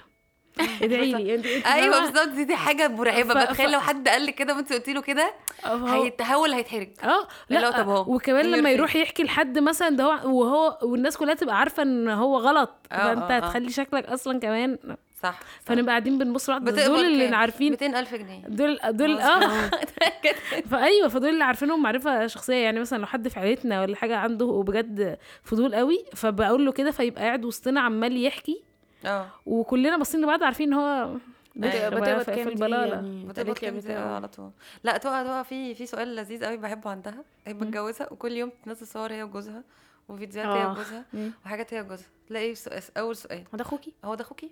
[0.82, 1.36] ادعي لي.
[1.36, 2.28] انت أيوه؟ بالظبط.
[2.36, 3.44] دي, دي حاجة مرعبة.
[3.46, 5.34] بتخيل لو حد قال لي كده وانت قلتي له كده
[5.66, 6.90] هو- هيتهول هيتحرج.
[7.04, 11.18] آه لأ طب هو وكمان إيه لما يروح يحكي لحد مثلا ده هو وهو والناس
[11.18, 12.70] كلها تبقى عارفة إن هو غلط.
[12.92, 13.38] آه، فأنت آه.
[13.38, 14.78] هتخلي شكلك أصلا كمان
[15.22, 15.46] صح, صح.
[15.66, 17.72] فنبقى قاعدين بنبص لبعض دول اللي؟ عارفين.
[17.72, 18.46] 200000 جنيه.
[18.48, 19.70] دول دول آه.
[20.72, 24.64] فأيوة فدول اللي عارفينهم معرفة شخصية يعني مثلا لو حد في عيلتنا ولا حاجة عنده
[24.68, 28.64] بجد فضول قوي فبقول له كده فيبقى قاعد وسطنا عمال يحكي.
[29.06, 29.28] آه.
[29.46, 31.18] وكلنا باصين لبعض عارفين إن هو
[31.64, 32.86] أيوة، بتبقى بتقبض في كام في دي البلالة.
[32.86, 34.52] يعني؟ كام على طول؟
[34.84, 37.24] لا تقع تقع في في سؤال لذيذ قوي بحبه عندها.
[37.48, 39.64] هي متجوزه وكل يوم تنزل صور هي وجوزها
[40.10, 40.72] وفيديوهات هي آه.
[40.72, 41.06] وجوزها.
[41.46, 42.08] وحاجات هي وجوزها.
[42.28, 43.44] تلاقي سؤال أول سؤال.
[43.54, 44.52] هو ده أخوكي؟ هو ده أخوكي؟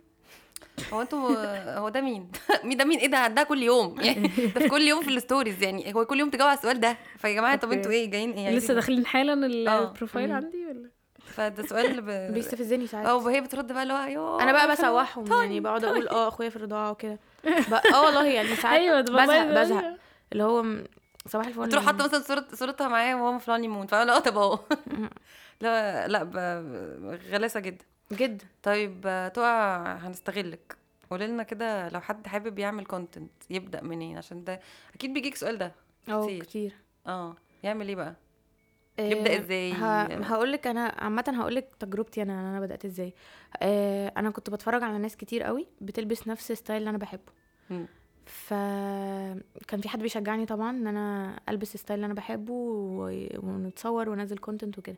[0.94, 1.20] هو أنتوا
[1.78, 2.32] هو ده مين؟
[2.64, 3.96] مين ده مين؟ إيه ده؟ عندها كل يوم.
[4.02, 5.64] يعني ده في كل يوم في ال stories.
[5.64, 6.98] يعني هو كل يوم تجاوب على السؤال ده.
[7.18, 7.72] فيا جماعة طب.
[7.72, 9.34] أنتوا إيه جايين؟ إيه لسه عايزين إيه؟ داخلين حالا.
[9.46, 10.36] ال profile مم.
[10.36, 10.90] عندي ولا؟
[11.26, 12.06] فده سؤال ب...
[12.34, 13.06] بيستفزني ساعات.
[13.08, 14.72] آه وهي بترد بقى اللي هو أنا بقى.
[14.72, 17.20] بسوحهم يعني بقعد أقول آه أخويا في الرضاعة وكده.
[17.94, 19.98] آه والله يعني ساعات أيوه ده بزهق بزهق.
[20.34, 20.84] اللي هو م-
[21.28, 21.70] صباح الفل.
[21.70, 24.60] تروح حاطة مثلا صورة صورتها معايا وهو في ال honeymoon فانا آه طب أهو.
[25.62, 26.24] لا لا
[27.32, 27.86] غلاسة جدا.
[28.12, 28.46] جدا.
[28.64, 29.02] طيب
[29.34, 30.78] تقى هنستغلك.
[31.12, 34.60] قولي لنا كده لو حد حابب يعمل content يبدأ منين؟ عشان ده
[34.96, 35.72] أكيد بيجيك سؤال ده
[36.10, 36.44] آه كتير.
[36.44, 36.74] كتير.
[37.08, 37.36] آه.
[37.64, 38.16] يعمل إيه بقى؟
[39.00, 39.74] يبدأ آه، إزاي؟
[40.24, 43.14] هقول لك أنا عامه هقول لك تجربتي أنا أنا بدأت إزاي.
[43.62, 47.32] آه، أنا كنت بتفرج على ناس كتير قوي بتلبس نفس ال style اللي أنا بحبه.
[47.70, 47.88] مم.
[48.26, 54.10] فكان في حد بيشجعني طبعا إن أنا ألبس ال style اللي أنا بحبه و- ونتصور
[54.10, 54.98] وننزل content وكده.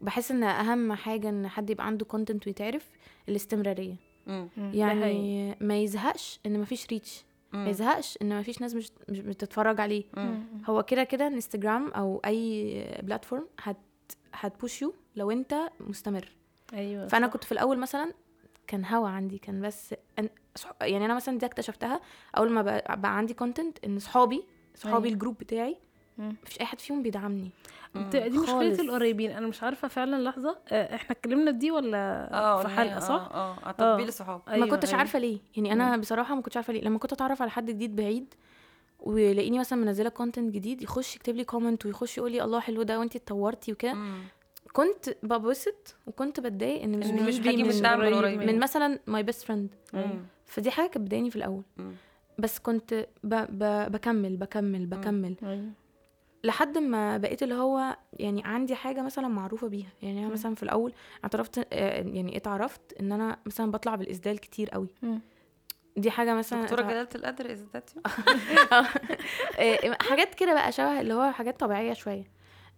[0.00, 2.90] بحس إن أهم حاجة إن حد يبقى عنده content ويتعرف
[3.28, 3.94] الاستمرارية
[4.26, 4.48] مم.
[4.56, 7.68] يعني ما يزهقش إن مفيش reach ما.
[7.70, 10.42] يزهقش إن مفيش ناس مش مش بتتفرج عليه مم.
[10.66, 13.76] هو كده كده انستجرام أو أي platform هت
[14.32, 16.28] هت push you لو أنت مستمر
[16.72, 17.32] أيوه فأنا صح.
[17.32, 18.12] كنت في الأول مثلا
[18.66, 19.94] كان هوا عندي كان بس
[20.80, 22.00] يعني أنا مثلا دي أكتشفتها
[22.38, 25.14] أول ما بقى, بقى عندي content إن صحابي صحابي أيوة.
[25.14, 25.76] ال group بتاعي.
[26.18, 27.50] مفيش أي حد فيهم بيدعمني.
[28.12, 28.80] دي مشكلة.
[28.80, 29.30] القريبين.
[29.30, 30.58] أنا مش عارفة فعلا لحظة.
[30.68, 34.08] آه، إحنا اتكلمنا في دي ولا آه في حلقة صح؟ آه آه على تطبيل آه.
[34.08, 34.40] الصحاب.
[34.48, 34.98] أيوة، ما كنتش أيوة.
[34.98, 35.38] عارفة ليه.
[35.56, 36.82] يعني أنا بصراحة ما كنتش عارفة ليه.
[36.82, 38.34] لما كنت أتعرف على حد جديد بعيد
[39.00, 42.98] ويلاقيني مثلا منزلة content جديد يخش يكتب لي comment ويخش يقول لي الله حلو ده
[42.98, 43.94] وأنت اتطورتي وكده.
[43.94, 44.18] مم.
[44.72, 48.00] كنت ببسط وكنت بتضايق إن مش إن مش بيجي من, من دعم
[48.38, 50.24] من مثلا my best friend مم.
[50.46, 51.62] فدي حاجة كانت بتضايقني في الأول.
[51.76, 51.92] مم.
[52.38, 53.34] بس كنت ب...
[53.34, 53.92] ب...
[53.92, 55.34] بكمل بكمل بكمل.
[55.42, 55.64] أيوة.
[56.46, 59.88] لحد ما بقيت اللي هو يعني عندي حاجة مثلا معروفة بيها.
[60.02, 60.92] يعني أنا مثلا في الأول
[61.24, 64.88] اعترفت آه، يعني اتعرفت إن أنا مثلا بطلع بالإسدال كتير قوي.
[65.96, 67.90] دي حاجة مثلا دكتورة اتع- جلالة القدر از ذات
[69.58, 72.24] آه، حاجات كده بقى شبه اللي هو حاجات طبيعية شوية.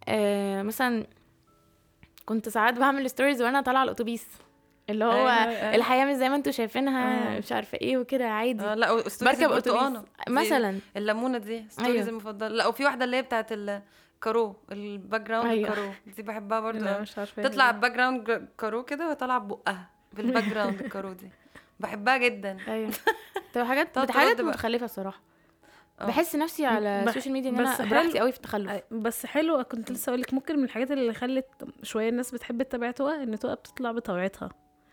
[0.07, 1.07] آه، مثلا
[2.25, 4.27] كنت ساعات بعمل stories وأنا طالعة الأتوبيس.
[4.89, 5.75] اللي هو أيوة، أيوة.
[5.75, 7.39] الحياة مش زي ما أنتوا شايفينها آه.
[7.39, 9.99] مش عارفة إيه وكده عادي آه لا stories بركب دي
[10.29, 12.09] مثلا الليمونه دي stories أيوة.
[12.09, 15.69] المفضلة لا وفي واحدة اللي هي بتاعت الكارو ال background أيوة.
[15.69, 17.01] الكارو دي بحبها برضه لا.
[17.01, 21.29] مش عارفة تطلع background كارو كده وطالعة ببقها بال background الكارو دي
[21.79, 22.91] بحبها جدا أيوه
[23.53, 24.41] تبقى حاجات حاجات.
[24.41, 25.21] متخلفه الصراحه
[26.01, 26.05] آه.
[26.05, 27.89] بحس نفسي على ال social media إن أنا بس حلو.
[27.89, 31.45] براحتي قوي في التخلف بس حلو كنت لسه أقول لك ممكن من الحاجات اللي خلت
[31.83, 34.49] شوية الناس بتحب تتابع تقى إن تقى بتطلع بطبيعتها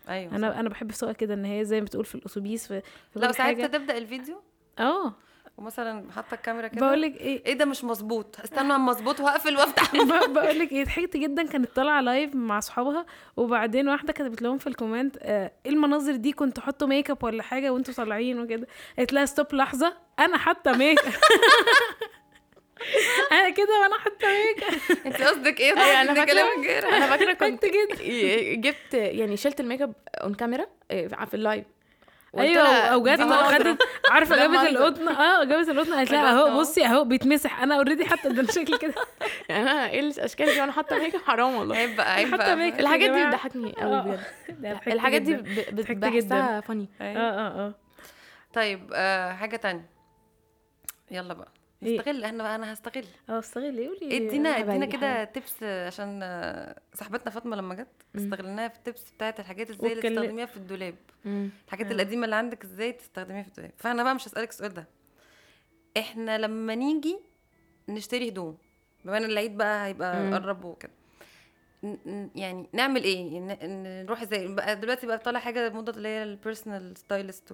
[0.07, 0.35] أيوه صح.
[0.35, 2.81] أنا أنا بحب تقى كده إن هي زي ما بتقول في الأتوبيس في,
[3.13, 4.41] في لو ساعات تبدأ الفيديو؟
[4.79, 5.13] آه.
[5.57, 6.87] ومثلا حاطة الكاميرا كده.
[6.87, 9.91] بقول لك إيه؟ إيه ده مش مظبوط؟ استنى أما مظبوط واقفل وأفتح.
[10.35, 13.05] بقول لك إيه ضحكت جدا كانت طالعة live مع أصحابها
[13.37, 17.23] وبعدين واحدة كتبت لهم في ال comment آه، إيه المناظر دي؟ كنتوا حطوا make up
[17.23, 18.67] ولا حاجة وأنتوا طالعين وكده.
[18.97, 21.13] قالت لها stop لحظة أنا حاطة make up
[23.31, 24.63] أنا كده وأنا حاطه make up
[25.05, 28.03] أنت قصدك إيه أيوة، أنا ده فاكرة- كلام غير أنا فاكرة كنت جدا
[28.53, 31.65] جبت يعني شلت ال make up on camera إيه، في ال live
[32.37, 33.59] أيوه لها أو جت دي مناظر.
[33.71, 34.55] خدت عارفة جابت.
[34.69, 36.59] القطن آه جابت القطن قالت لها القطن أهو.
[36.59, 38.93] بصي أهو بيتمسح أنا already حتى ده شكلي كده
[39.49, 42.53] يعني أنا إيه الاشكال دي وأنا حاطة make up حرام والله عيب بقى عيب بقى.
[42.79, 43.25] الحاجات دي.
[43.25, 44.19] بتضحكني قوي آه.
[44.49, 45.41] بجد الحاجات دي جداً.
[45.71, 47.21] ب- ب- ضحكت بحسها funny آه أيوة.
[47.21, 47.73] آه آه
[48.53, 49.85] طيب آه حاجة تانية
[51.11, 51.51] يلا بقى
[51.83, 56.19] إيه؟ نستغل إحنا بقى أنا هستغل آه استغلي قولي ادينا ادينا كده تبس عشان
[56.93, 60.95] صاحبتنا فاطمة لما جت استغلناها في التبس بتاعت الحاجات إزاي اللي تستخدميها في الدولاب.
[61.65, 61.91] الحاجات آه.
[61.91, 64.87] القديمة اللي عندك إزاي تستخدميها في الدولاب فأنا بقى مش هسألك السؤال ده
[65.97, 67.19] إحنا لما نيجي
[67.89, 68.57] نشتري هدوم
[69.05, 70.33] بما إن العيد بقى هيبقى.
[70.33, 70.91] قرب وكده
[72.35, 73.39] يعني نعمل إيه
[74.03, 77.53] نروح إزاي بقى دلوقتي بقى طالع حاجة موضه اللي هي ال personal stylist.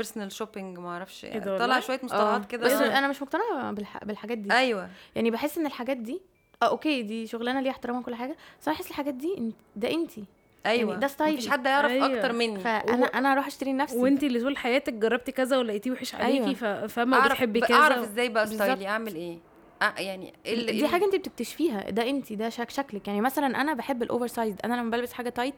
[0.00, 2.98] وال personal shopping ما أعرفش إيه يعني طالع والله؟ شوية مصطلحات كده بس آه.
[2.98, 4.04] أنا مش مقتنعة بالح...
[4.04, 6.20] بالحاجات دي أيوه يعني بحس إن الحاجات دي
[6.62, 10.24] آه okay دي شغلانة ليها احترام وكل حاجة بس أنا بحس الحاجات دي ده أنتي
[10.66, 11.36] أيوه ده style ي.
[11.36, 12.16] مفيش حد يعرف أيوة.
[12.18, 16.14] أكتر مني فأنا أنا أروح أشتري لنفسي وانت اللي طول حياتك جربتي كذا ولقيتيه وحش
[16.14, 16.54] عليكي أيوة.
[16.54, 16.64] ف...
[16.64, 18.46] فما بتحبي كذا أعرف إزاي بقى.
[18.46, 19.38] style ي أعمل إيه
[19.82, 23.60] آه يعني إيه اللي دي حاجة انت بتكتشفيها ده انت ده شك شكلك يعني مثلا
[23.60, 25.54] أنا بحب ال oversize أنا لما بلبس حاجة tight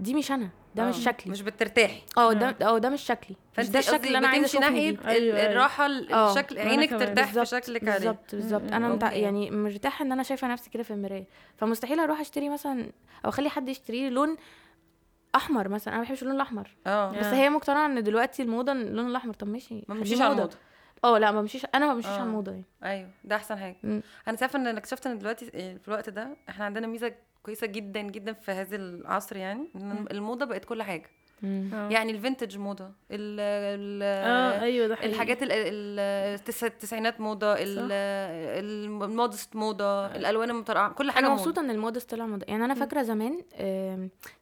[0.00, 1.32] دي مش أنا ده مش آه، شكلي.
[1.32, 2.02] مش بترتاحي.
[2.18, 2.78] آه ده آه.
[2.78, 3.36] ده مش شكلي.
[3.58, 5.52] مش ده الشكل اللي أنا عايزة ناحية أيوة، أيوة.
[5.52, 6.90] الراحة ال- آه، الشكل عينك.
[6.90, 7.92] ترتاح في شكلك عليه.
[7.98, 8.72] بالظبط بالظبط.
[8.72, 9.12] أنا متع...
[9.12, 11.24] يعني مرتاحه إن أنا شايفة نفسي كده في المراية.
[11.56, 12.90] فمستحيل أروح أشتري مثلا
[13.24, 14.36] أو أخلي حد يشتري لي لون
[15.34, 15.94] أحمر مثلا.
[15.94, 16.76] أنا ما بحبش اللون الأحمر.
[16.86, 17.12] آه.
[17.18, 17.34] بس آه.
[17.34, 20.42] هي مقتنعة إن دلوقتي الموضة اللون الأحمر طب ماشي ما بمشيش على موضة.
[20.42, 20.56] الموضة.
[21.04, 22.14] آه لا ما بمشيش أنا ما بمشيش آه.
[22.14, 22.64] على الموضة يعني.
[22.84, 23.76] أيوه ده أحسن حاجة.
[24.28, 28.32] أنا شايفة إن اكتشفت إن دلوقتي في الوقت ده إحنا عندنا ميزة كويسة جدا جدا
[28.32, 31.10] في هذا العصر يعني إن الموضة بقت كل حاجة.
[31.44, 31.88] آه.
[31.90, 37.20] يعني ال vintage موضة ال ال آه أيوه ده حقيقي الحاجات ال- ال- التس- التسعينات
[37.20, 37.92] موضة ال-
[39.04, 41.40] ال modest موضة الألوان المترقعة كل حاجة أنا موضة.
[41.42, 43.42] مبسوطة إن ال modest طلع موضة يعني أنا فاكرة زمان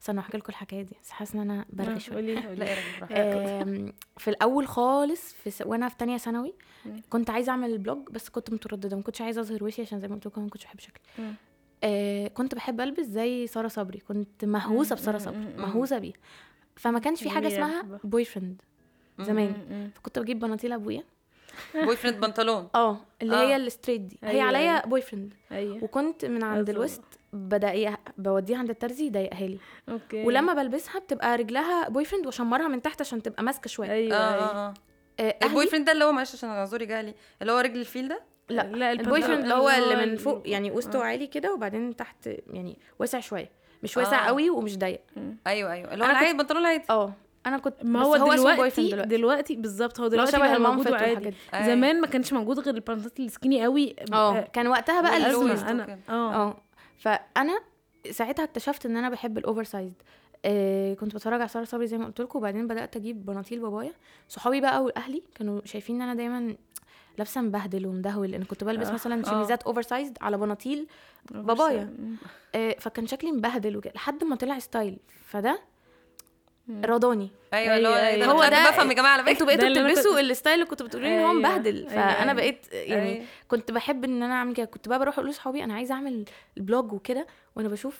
[0.03, 3.13] استنى احكي لكم الحكاية دي بس حاسة إن أنا شوية راجل براحتك.
[3.13, 5.63] آم، في الأول خالص في س...
[5.67, 6.55] وأنا في تانية ثانوي.
[7.11, 10.09] كنت عايزة أعمل ال blog بس كنت مترددة ما كنتش عايزة أظهر وشي عشان زي
[10.09, 11.33] ما قلت لكم ما كنتش بحب شكلي.
[11.85, 15.55] آه كنت بحب ألبس زي سارة صبري كنت مهووسة بسارة صبري.
[15.59, 16.15] مهووسة بيها.
[16.77, 17.83] فما كانش في حاجة اسمها.
[18.05, 18.63] boyfriend
[19.19, 19.91] زمان.
[19.95, 21.05] فكنت بجيب بناطيل أبويا.
[21.75, 22.69] boyfriend بنطلون.
[22.75, 23.41] آه اللي آه.
[23.49, 24.19] هي ال straight دي.
[24.25, 24.81] هي أيوة، عليا أيوة.
[24.87, 25.35] boy friend
[25.83, 26.71] وكنت من عند.
[26.71, 29.59] الوسط بدقيقها بوديها عند الترزي يضيقها لي.
[29.89, 30.25] okay.
[30.25, 33.91] ولما بلبسها بتبقى رجلها boyfriend واشمرها من تحت عشان تبقى ماسكة شوية.
[33.93, 34.75] أيوه آه أيوه آه.
[35.21, 37.81] آه آه ال boy friend ده اللي هو معلش عشان اعذري جالي اللي هو رجل
[37.81, 41.03] الفيل ده؟ لا لا ال boyfriend اللي هو اللي من فوق يعني وسطه آه.
[41.03, 43.51] عالي كده وبعدين تحت يعني واسع شوية
[43.83, 44.03] مش آه.
[44.03, 45.01] واسع قوي ومش ضيق.
[45.47, 45.95] أيوه أيوه.
[45.95, 47.13] اللي هو العادي البنطلون العادي آه.
[47.47, 50.59] أنا كنت ما هو, اسمه دلوقتي boyfriend دلوقتي, دلوقتي بالظبط هو اللي هو دلوقتي شبه
[50.59, 51.39] موجود fit وعادي والحاجات دي.
[51.55, 51.67] أيوة.
[51.67, 53.97] زمان ما كانش موجود غير البنطلونات ال skinny قوي.
[54.13, 54.41] آه.
[54.41, 55.71] كان وقتها بقى ال loose وكده.
[55.71, 56.35] أنا آه.
[56.35, 56.57] آه.
[56.99, 57.61] فأنا
[58.11, 60.03] ساعتها اكتشفت إن أنا بحب ال oversized
[60.45, 63.93] آه كنت بتفرج على سارة صبري زي ما قلت لكم وبعدين بدأت أجيب بناطيل بابايا.
[64.29, 66.57] صحابي بقى واهلي كانوا شايفين إن أنا دايما
[67.21, 69.31] لابسة مبهدل ومدهول لأن كنت بلبس آه، مثلا آه.
[69.31, 70.87] شميزات oversized على بناطيل
[71.31, 71.95] بابايا.
[72.55, 75.61] آه فكان شكلي مبهدل وكده لحد ما طلع style فده.
[76.85, 78.33] رضاني أيوه اللي هو أيوة، ده أيوة.
[78.33, 81.09] هو ده بفهم يا جماعة على فكرة أنتوا بقيتوا بتلبسوا ال style اللي كنتوا بتقولوا
[81.09, 82.33] لي إن هو أيوة، مبهدل أيوة، فأنا أيوة.
[82.33, 83.25] بقيت يعني أيوة.
[83.49, 86.25] كنت بحب إن أنا أعمل كده كنت بقى بروح أقول لاصحابي أنا عايزة أعمل
[86.57, 87.97] ال blog وكده وأنا بشوف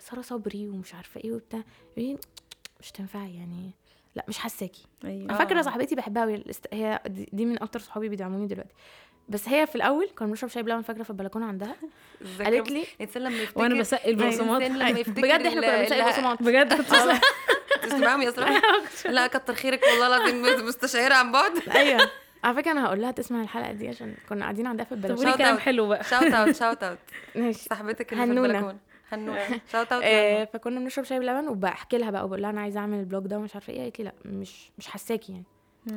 [0.00, 1.62] سارة صبري ومش عارفة إيه وبتاع
[2.80, 3.70] مش تنفعي يعني
[4.16, 5.62] لا مش حاساكي أنا أيوه فاكرة آه.
[5.62, 7.00] صاحبتي بحبها قوي هي
[7.32, 8.74] دي من أكتر صحابي بيدعموني دلوقتي.
[9.28, 11.76] بس هي في الأول كنا بنشرب شاي بلبن فاكرة في البلكونة عندها؟
[12.44, 14.28] قالت لي الإنسان لما يفتكر وأنا بسقي لما
[14.88, 17.20] يفتكر بجد إحنا كنا بنسقي اللي- بقسماط بجد كنت بسقي-
[17.82, 18.60] تسمعهم يا اسراء
[19.14, 21.52] لا كتر خيرك والله العظيم مستشعرة عن بعد.
[21.76, 22.10] أيوه.
[22.44, 25.36] على فكرة أنا هقول لها تسمع الحلقة دي عشان كنا قاعدين عندها في البلكونة.
[25.36, 25.60] كلام out.
[25.60, 26.04] حلو بقى.
[26.04, 26.98] shout out shout out
[27.34, 27.64] ماشي.
[27.64, 28.30] صاحبتك اللي في.
[28.32, 28.78] البلكونة.
[29.72, 32.98] shout out آه فكنا بنشرب شاي بلبن وبحكي لها بقى وبقول لها أنا عايزة أعمل
[33.00, 35.44] ال blog ده ومش عارفة إيه قالت لي لأ مش مش حاساكي يعني.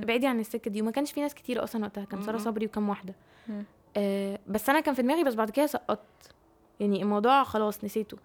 [0.04, 2.38] ابعدي عن السكة دي وما كانش في ناس كتير أصلا وقتها كان سارة.
[2.38, 3.16] صبري وكم واحدة.
[3.98, 6.34] آه بس أنا كان في دماغي بس بعد كده سقطت
[6.80, 8.18] يعني الموضوع خلاص نسيته.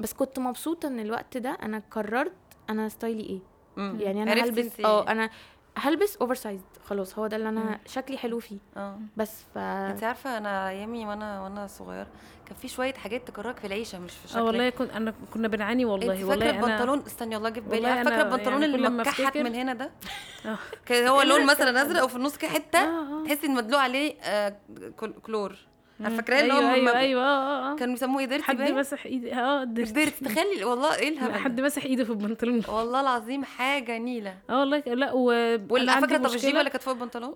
[0.00, 2.32] بس كنت مبسوطة إن الوقت ده أنا قررت
[2.70, 3.40] أنا style ي إيه.
[3.78, 5.30] يعني أنا هلبس آه أنا
[5.78, 7.58] هلبس oversized خلاص هو ده اللي مم.
[7.58, 8.58] أنا شكلي حلو فيه.
[8.76, 8.98] آه.
[9.16, 12.06] بس ف أنت عارفة أنا ايامي وأنا وأنا صغيره
[12.46, 14.38] كان في شوية حاجات تكرهك في العيشة مش في شكلك.
[14.40, 17.82] آه والله كنت أنا كنا بنعاني والله أنت والله فاكرة البنطلون؟ استني والله في بالي.
[17.82, 19.90] فاكرة أنا البنطلون يعني اللي مكحت من هنا ده؟
[20.46, 20.58] آه.
[20.86, 24.56] كان هو لون مثلا أزرق وفي النص كده حتة آه تحسي إن مدلوق عليه آه،
[24.96, 25.56] كل- كلور.
[26.00, 26.16] مم.
[26.16, 29.06] فاكراه اللي هو أيوه م- أيوه أيوه آه آه كانوا بيسموه إيه ديرتي حد مسح
[29.06, 30.10] إيدي آه ديرتي.
[30.24, 32.62] تخيلي والله إيه الهبل حد؟ مسح إيده في البنطلون.
[32.76, 34.34] والله العظيم حاجة نيلة.
[34.50, 35.24] آه والله لا و
[35.70, 37.34] ولا فاكره طب الجيبة اللي كانت فوق البنطلون؟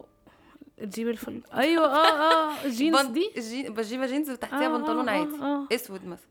[0.80, 1.40] الجيب الفل.
[1.54, 3.30] أيوه آه آه الجينز دي.
[3.68, 5.74] بجيبة جينز وتحتيها آه، بنطلون آه، عادي.
[5.74, 6.26] أسود مثلا.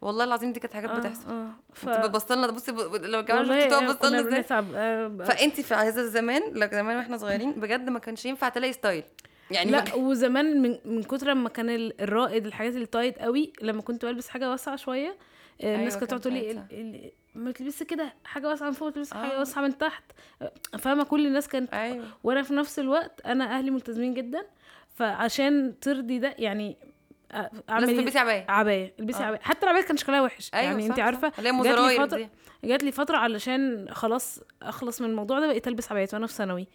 [0.00, 1.30] والله العظيم دي كانت حاجات بتحصل.
[1.30, 1.48] آه.
[1.74, 2.78] ف انت بتبص لنا بصي ب...
[2.94, 4.44] لو كمان شفتي تقف آه، بص لنا إزاي.
[4.74, 9.04] آه، فأنت في هذا الزمان لو زمان وإحنا صغيرين بجد ما كانش ينفع تلاقي style.
[9.50, 13.52] يعني لا ما- وزمان من, من كتر ما كان ال- الرائد الحاجات اللي tight قوي
[13.62, 15.16] لما كنت بلبس حاجة واسعة شوية
[15.62, 19.14] آه، الناس أيوة، كانت تقعد تقول لي ما تلبسي كده حاجة واسعة من فوق تلبسي
[19.14, 19.38] حاجة آه.
[19.38, 20.04] واسعة من تحت
[20.42, 24.46] آه، فاهمة كل الناس كانت أيوه وأنا في نفس الوقت أنا أهلي ملتزمين جدا
[24.94, 26.76] فعشان ترضي ده يعني
[27.32, 27.36] أ-
[27.70, 29.26] أعمل؟ تلبسي عباية عباية البسي آه.
[29.26, 30.98] عباية حتى العباية كان شكلها وحش أيوه يعني انت.
[30.98, 32.28] عارفة جات لي دي
[32.68, 36.66] جات لي فترة علشان خلاص أخلص من الموضوع ده بقيت ألبس عبايات وأنا في ثانوي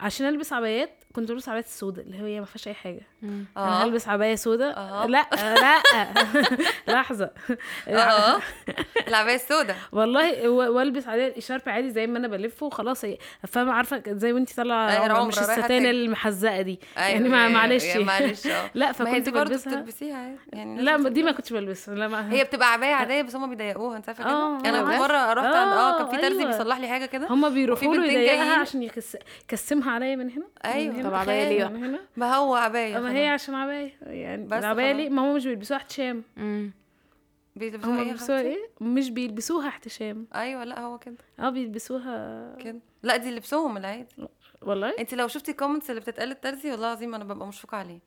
[0.00, 3.00] عشان ألبس عبايات كنت بلبس عبايات السوداء اللي هي ما فيهاش أي حاجة.
[3.22, 3.44] مم.
[3.56, 3.84] أنا آه.
[3.84, 4.76] هلبس عباية سوداء.
[4.76, 5.06] آه.
[5.06, 5.82] لا لا.
[6.94, 7.30] لحظة.
[7.88, 8.40] آه.
[9.08, 9.76] العباية السوداء.
[9.92, 13.04] والله والبس عليه الاشارب عادي زي ما أنا بلفه وخلاص.
[13.04, 15.86] هي فاهمة عارفة زي وأنتي طالعة أيوة، عمرة، عمرة، مش الستان.
[15.86, 16.80] المحزقه دي.
[16.98, 17.96] أيوه يعني ما- معلش.
[17.96, 18.70] معلش آه.
[18.74, 19.72] لا فكنت بلبسها.
[19.74, 21.32] بتلبسيها يعني لا دي ما.
[21.32, 21.94] كنتش بلبسها.
[21.94, 24.98] لا ما هي بتبقى عباية عادية بس هم بيضايقوها انت عارفه آه، كده أنا آه.
[24.98, 26.50] مرة رحت عند آه كان آه، في ترزي أيوة.
[26.52, 27.26] بيصلح لي حاجة كده.
[27.30, 28.54] هما بيروحوا له يضايقها.
[28.56, 29.16] عشان يكس...
[29.84, 30.94] يكسمها عليا من هنا أيوة.
[30.94, 31.48] من هنا طب تخيل.
[31.58, 33.12] ليه؟ من هنا ما هو عباية ما.
[33.12, 34.92] هي عشان عباية يعني بس العباية.
[34.92, 36.22] ليه ما هم مش بيلبسوها احتشام.
[37.56, 43.16] بيلبسوها إيه بيلبسوها؟ إيه مش بيلبسوها احتشام أيوه لا هو كده آه بيلبسوها كده لا
[43.16, 44.14] دي لبسهم العادي
[44.62, 47.98] والله انت لو شفتي ال comments اللي بتتقال الترزي والله العظيم أنا ببقى مشفقة عليه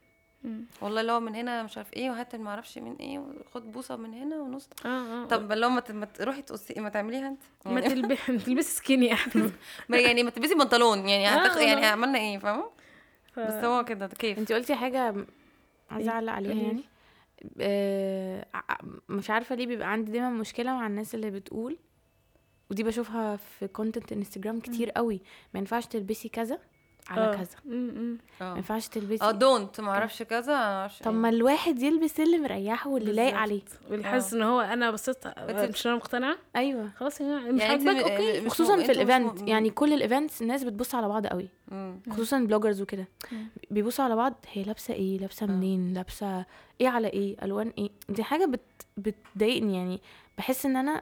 [0.43, 0.65] مم.
[0.81, 3.95] والله اللي هو من هنا مش عارف إيه وهات ما أعرفش من إيه وخد بوسه
[3.95, 4.69] من هنا ونص.
[4.85, 5.25] آه آه.
[5.25, 7.41] طب لو ما ت- ما تروحي تقصي ما تعمليها انت.
[7.65, 9.15] ما يعني, تلبس تلبسي skinny
[9.89, 11.57] ما يعني ما تلبسي بنطلون يعني آه، هتخ...
[11.57, 11.85] يعني.
[11.85, 12.69] عملنا إيه فاهمة؟
[13.33, 13.39] ف...
[13.39, 14.37] بس هو كده ده كيف.
[14.39, 15.15] انت قلتي حاجة
[15.91, 16.53] عايزه؟ اعلق عليها.
[16.63, 16.83] يعني.
[17.61, 18.45] آه
[19.09, 21.77] مش عارفة ليه بيبقى عندي دايما مشكلة مع الناس اللي بتقول
[22.71, 25.21] ودي بشوفها في content انستجرام كتير قوي
[25.53, 26.59] ما ينفعش تلبسي كذا.
[27.09, 27.35] على آه.
[27.35, 27.57] كذا.
[27.65, 28.17] م.
[28.41, 29.23] ما ينفعش تلبسي.
[29.23, 31.17] آه don't ما أعرفش كذا ما أعرفش طب إيه.
[31.17, 33.35] ما الواحد يلبس اللي مريحه واللي لايق.
[33.35, 33.61] عليه.
[33.89, 36.89] واللي حاسس إن هو أنا بصيت بت- مش أنا مقتنعة؟ أيوه.
[36.97, 38.41] خلاص جماعة مش يعني م- okay.
[38.41, 38.49] م-
[38.83, 41.49] في ال event م- يعني كل ال events الناس بتبص على بعض قوي.
[41.71, 41.99] مم.
[42.11, 43.07] خصوصا ال bloggers وكده.
[43.71, 45.49] بيبصوا على بعض هي لابسة إيه لابسة آه.
[45.49, 46.45] منين لابسة
[46.81, 47.89] إيه على إيه ألوان إيه.
[48.09, 48.61] دي حاجة بت
[48.97, 50.01] بتضايقني يعني.
[50.37, 51.01] بحس إن أنا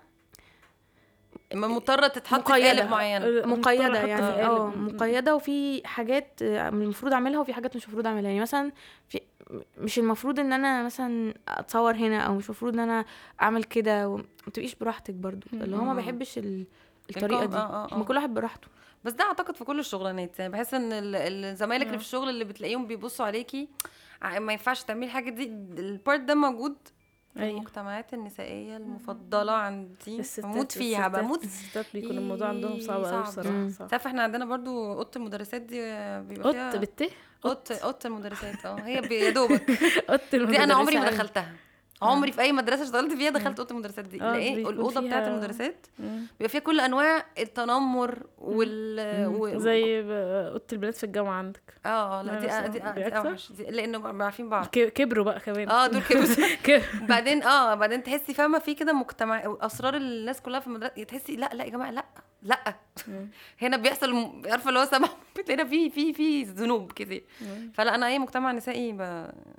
[1.56, 2.62] مضطرة تتحط في.
[2.64, 4.68] قالب معين مضطرة مقيدة يعني آه.
[4.76, 8.72] مقيدة وفي حاجات آه، المفروض أعملها وفي حاجات مش المفروض أعملها يعني مثلا
[9.10, 9.22] في
[9.78, 13.06] مش المفروض إن أنا مثلا أتصور هنا أو مش المفروض إن أنا
[13.42, 15.94] أعمل كده وما تبقيش براحتك برضو اللي هو ما.
[15.94, 16.66] بحبش ال-
[17.10, 18.04] الطريقة دي آه، آه، ما.
[18.04, 18.68] كل واحد براحته
[19.04, 21.98] بس ده أعتقد في كل الشغلانات يعني بحس إن زمايلك اللي.
[21.98, 23.68] في الشغل اللي بتلاقيهم بيبصوا عليكي
[24.38, 25.44] ما ينفعش تعملي الحاجة دي
[25.78, 26.76] ال part ده موجود
[27.38, 27.50] أيوة.
[27.58, 33.72] المجتمعات النسائية المفضلة عندي بموت فيها بموت الستات بيكون الموضوع عندهم صعب قوي مم.
[33.80, 33.88] صعب.
[33.88, 35.78] تعرف إحنا عندنا برضو اوضه المدرسات دي
[36.22, 37.10] بيبقى فيها قط بالته
[37.46, 39.72] اوضه اوضه المدرسات آه هي يا دوبك.
[40.10, 41.54] قط دي أنا عمري ما المدرسة دخلتها.
[42.02, 44.22] عمري في أي مدرسة اشتغلت فيها دخلت أوضة المدرسات دي.
[44.22, 46.28] آه، بيكون الأوضة بتاعت فيها- المدرسات مم.
[46.40, 49.58] بيبقى فيها كل أنواع التنمر وال و...
[49.60, 51.62] زي أوضة البنات في الجامعة عندك.
[51.86, 53.52] آه لا لا، دي بس دي, دي دي؟ أوحش.
[53.60, 54.66] لأنه عارفين بعض.
[54.68, 55.70] كبروا بقى كمان.
[55.70, 56.26] آه دول كبروا.
[57.10, 61.50] بعدين آه بعدين تحسي فاهمة في كده مجتمع أسرار الناس كلها في المدرسة تحسي لأ
[61.54, 62.06] لأ يا جماعة لأ
[62.44, 62.76] لأ.
[63.62, 67.24] هنا بيحصل عارفة اللي هو سبع بتلاقينا في في في ذنوب كتير.
[67.74, 69.02] فلأ أنا أي مجتمع نسائي ب...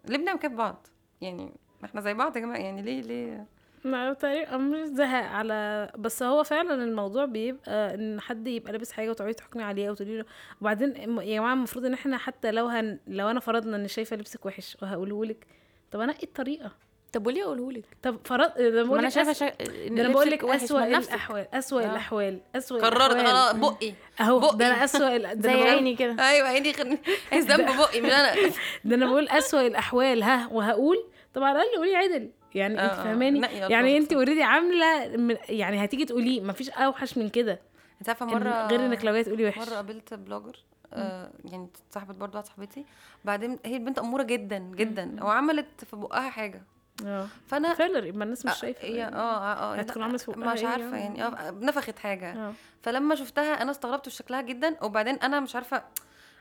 [0.08, 0.86] ليه بنعمل كده في بعض
[1.20, 1.52] يعني
[1.84, 3.44] إحنا زي بعض يا جماعة يعني ليه ليه
[3.84, 9.10] ما تقريبا مش زهق على بس هو فعلا الموضوع بيبقى إن حد يبقى لابس حاجة
[9.10, 10.24] وتقعدي تحكمي عليه أو تقولي له
[10.60, 14.46] وبعدين يا جماعة المفروض إن إحنا حتى لو هن لو أنا فرضنا إن شايفة لبسك
[14.46, 15.46] وحش وهقوله لك
[15.92, 16.70] طب أنا إيه الطريقة
[17.12, 19.32] طب وليه أقوله لك طب فرض ده ما بقول أنا لك شايفة.
[19.32, 19.48] شا...
[19.88, 21.90] ده أنا بقول لك نفسك الأحوال أسوأ آه.
[21.90, 23.26] الأحوال أسوأ قررت.
[23.26, 24.56] خلاص بقي أهو بقي.
[24.56, 26.86] ده أنا أسوأ ال- ده زي عيني كده أيوه عيني خد
[27.34, 28.50] ذنب بقي من أنا
[28.84, 31.04] ده أنا بقول أسوأ الأحوال ها وهقول
[31.36, 32.30] طب على الأقل قولي عدل.
[32.54, 34.12] يعني انت آه، آه، فاهماني؟ نقي يعني انت.
[34.12, 35.02] اوريدي عاملة
[35.48, 37.60] يعني هتيجي تقوليه مفيش أوحش من كده.
[38.00, 39.68] انت عارفة إن- مرة غير إنك لو جاية تقولي وحش.
[39.68, 40.56] مرة قابلت blogger
[40.92, 42.84] آه يعني صاحبة برضه واحدة صاحبتي.
[43.24, 45.24] بعدين هي البنت أمورة جدا جدا.
[45.24, 46.62] وعملت في بقها حاجة.
[47.06, 47.26] آه.
[47.46, 48.82] فأنا filler يبقى الناس مش آه، شايفة.
[48.88, 51.98] هي آه آه آه هتكون لا، عاملة فوقها مش إيه عارفة يعني؟ يعني آه نفخت
[51.98, 52.32] حاجة.
[52.32, 52.52] آه.
[52.82, 54.76] فلما شفتها أنا استغربت في شكلها جدا.
[54.84, 55.82] وبعدين أنا مش عارفة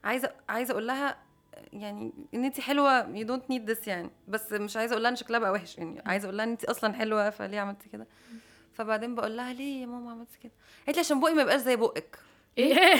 [0.03, 1.17] عايزة عايزة أقول لها
[1.73, 4.09] يعني إن انت حلوة you don't need this يعني.
[4.27, 6.01] بس مش عايزة أقول لها إن شكلها بقى وحش يعني.
[6.05, 8.07] عايزة أقول لها إن انت أصلا حلوة فليه عملتي كده؟
[8.73, 10.51] فبعدين بقول لها ليه يا ماما عملتي كده؟
[10.85, 12.19] قالت لي عشان بقي ما يبقاش زي بقك.
[12.57, 12.95] إيه؟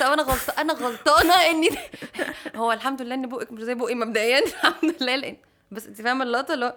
[0.00, 1.68] طب أنا غلط أنا غلطانة إني
[2.56, 4.38] هو الحمد لله إن بقك مش زي بقي مبدئيا.
[4.46, 5.36] الحمد لله لأن
[5.70, 6.76] بس انت فاهمة اللقطة اللي هو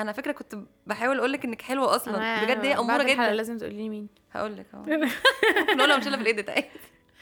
[0.00, 2.44] أنا فكره كنت بحاول أقول لك إنك حلوة أصلا.
[2.44, 3.32] بجد هي أمورة جدا.
[3.32, 4.08] لازم تقولي لي مين.
[4.32, 4.84] هقول لك أهو.
[5.76, 6.66] نقولها مش في الإيديت عادي.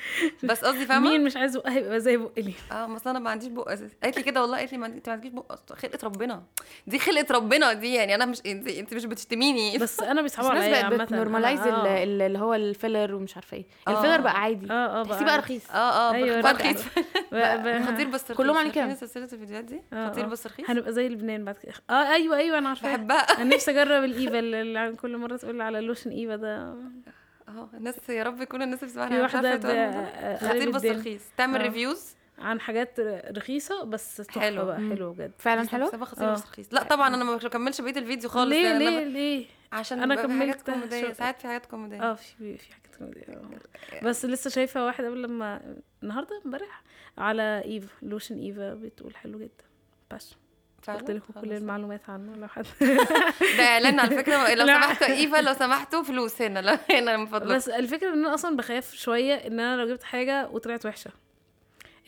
[0.48, 3.18] بس قصدي فاهمة؟ مين مش عايز بقها يبقى زي بق ليه؟ آه ما اصل أنا
[3.18, 5.52] ما عنديش بق أساسا قالت لي كده والله قالت لي ما أنت ما عندكيش بق
[5.72, 6.42] خلقه ربنا.
[6.86, 9.78] دي خلقه ربنا دي يعني أنا مش أنت أنت مش بتشتميني.
[9.78, 10.96] بس أنا بيصعبوا عليا الناس عامة.
[10.96, 12.02] بقت بت normalize أنا- آه.
[12.04, 13.64] اللي هو ال filler ومش عارفة إيه.
[13.88, 13.90] آه.
[13.98, 14.66] الفيلر بقى عادي.
[14.72, 15.70] آه آه تحسيه بقى رخيص.
[15.70, 16.52] آه آه أيوة، بقى.
[16.52, 16.82] رخيص
[17.88, 18.94] خطير بس رخيص كلهم عليه عارفين كده.
[18.94, 20.28] سلسلة الفيديوهات دي؟ آه، خطير آه.
[20.28, 20.70] بس رخيص.
[20.70, 21.72] هنبقى زي لبنان بعد كده.
[21.90, 22.88] آه أيوه أيوه أنا عارفة.
[22.88, 23.16] بحبها.
[23.18, 26.74] أنا نفسي أجرب الايفا اللي عن كل مرة تقول على اللوشن إيفا ده.
[27.58, 29.70] آه الناس يا رب يكون الناس بتسمعنا في مش الموضوع.
[29.70, 30.84] آه، خطير بس.
[30.84, 31.62] رخيص تعمل آه.
[31.62, 33.00] reviews عن حاجات
[33.36, 34.64] رخيصة بس تحفة حلو.
[34.64, 34.76] بقى.
[34.76, 36.44] حلو بجد فعلا حلو حسابها خطير بس آه.
[36.50, 40.02] رخيص لا طبعا أنا ما بكملش بقية الفيديو خالص ليه ليه أنا ب- ليه عشان
[40.02, 43.22] أنا بيبقى في حاجات كملت كوميدية ساعات في حاجات كوميدية آه في في حاجات كوميدية،
[43.28, 44.04] آه.
[44.04, 46.82] بس لسه شايفة واحدة قبل لما النهارده امبارح
[47.18, 49.64] على إيفا لوشن إيفا بتقول حلو جدا
[50.10, 50.36] فعلا؟
[50.90, 51.53] قلت لكم كل.
[51.53, 52.64] المعلومات عنه لو حد
[53.59, 54.66] ده إعلان على فكرة لو.
[54.75, 58.57] سمحتوا إيفا لو سمحتوا فلوس هنا لا هنا من فضلك بس الفكرة إن أنا أصلا
[58.57, 61.11] بخاف شوية إن أنا لو جبت حاجة وطلعت وحشة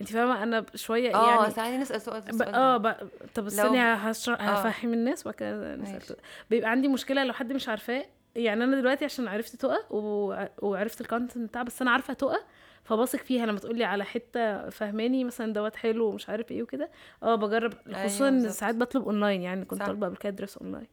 [0.01, 2.43] انت فاهمة أنا شوية آه يعني ساعتها نسال سؤال.
[2.43, 2.95] آه ب...
[3.35, 4.45] طب استني هشرح آه.
[4.45, 6.17] هفهم الناس وبعد كده.
[6.51, 8.05] بيبقى عندي مشكلة لو حد مش عارفاه
[8.37, 10.35] يعني أنا دلوقتي عشان عرفت تقى و...
[10.63, 12.41] وعرفت ال content بتاع بس أنا عارفة تقى
[12.85, 16.91] فبثق فيها لما تقولي على حتة فهماني مثلا دوت حلو ومش عارف إيه وكده
[17.23, 18.53] آه بجرب أيوة خصوصا بالظبط.
[18.53, 19.83] ساعات بطلب أونلاين يعني كنت.
[19.83, 20.87] طالبة قبل كده dress online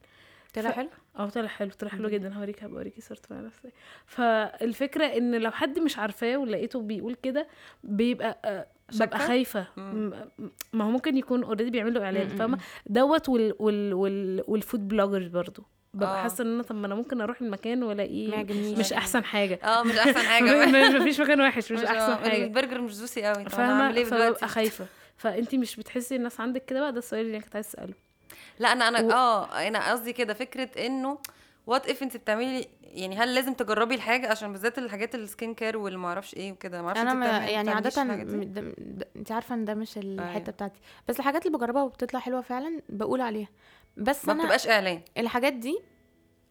[0.54, 2.10] طلع ف- حلو آه طلع حلو طلع حلو.
[2.10, 3.70] جدا هوريك هبقى اوريكي صورته مع نفسي
[4.06, 7.48] فالفكرة إن لو حد مش عارفاه ولقيته بيقول كده
[7.84, 8.68] بيبقى آه،
[9.00, 9.68] ببقى؟ خايفة
[10.74, 12.28] ما هو ممكن يكون already بيعملوا إعلان.
[12.28, 16.24] فاهمة دوت وال وال وال وال food bloggers برضو ببقى آه.
[16.24, 18.44] حاسة إن أنا طب ما أنا ممكن أروح المكان وألاقيه
[18.80, 19.60] مش أحسن حاجة.
[19.64, 20.66] آه مش أحسن حاجة.
[20.92, 22.44] ما فيش مكان وحش مش احسن آه، حاجة.
[22.44, 23.44] البرجر مش juicy قوي.
[23.44, 24.86] طب أنا اعمل إيه فاهمه دلوقتي؟ فببقى خايفة.
[25.18, 27.94] فأنتي مش بتحسي الناس عندك كده بقى؟ ده السؤال اللي أنا كنت عايزة أسأله.
[28.60, 31.18] لا أنا أنا و- آه أنا قصدي كده فكرة إنه
[31.68, 35.78] what if انت بتعملي يعني هل لازم تجربي الحاجة؟ عشان بالذات الحاجات ال skin care
[35.78, 36.82] واللي ما أعرفش إيه وكده.
[36.82, 38.02] ما أعرفش أنا ما يعني عادة
[39.16, 40.40] انت عارفة إن ده مش الحتة أيوة.
[40.52, 40.80] بتاعتي.
[41.08, 43.48] بس الحاجات اللي بجربها وبتطلع حلوة فعلا بقول عليها.
[44.02, 45.02] بس ما بتبقاش إعلان.
[45.18, 45.80] الحاجات دي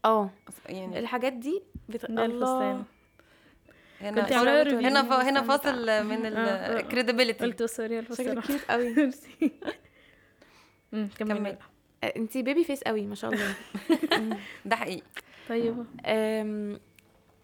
[0.05, 0.31] آه
[0.67, 2.05] يعني الحاجات دي بت...
[2.05, 2.85] الفستان.
[4.01, 6.81] هنا كنت هنا فا- هنا فاصل من آه.
[6.81, 8.27] ال credibility قلت sorry الفستان.
[8.27, 8.95] شكلك cute قوي.
[11.19, 11.59] كملي.
[12.17, 13.55] انت baby face قوي ما شاء الله.
[14.65, 15.03] ده حقيقي.
[15.49, 15.85] طيب.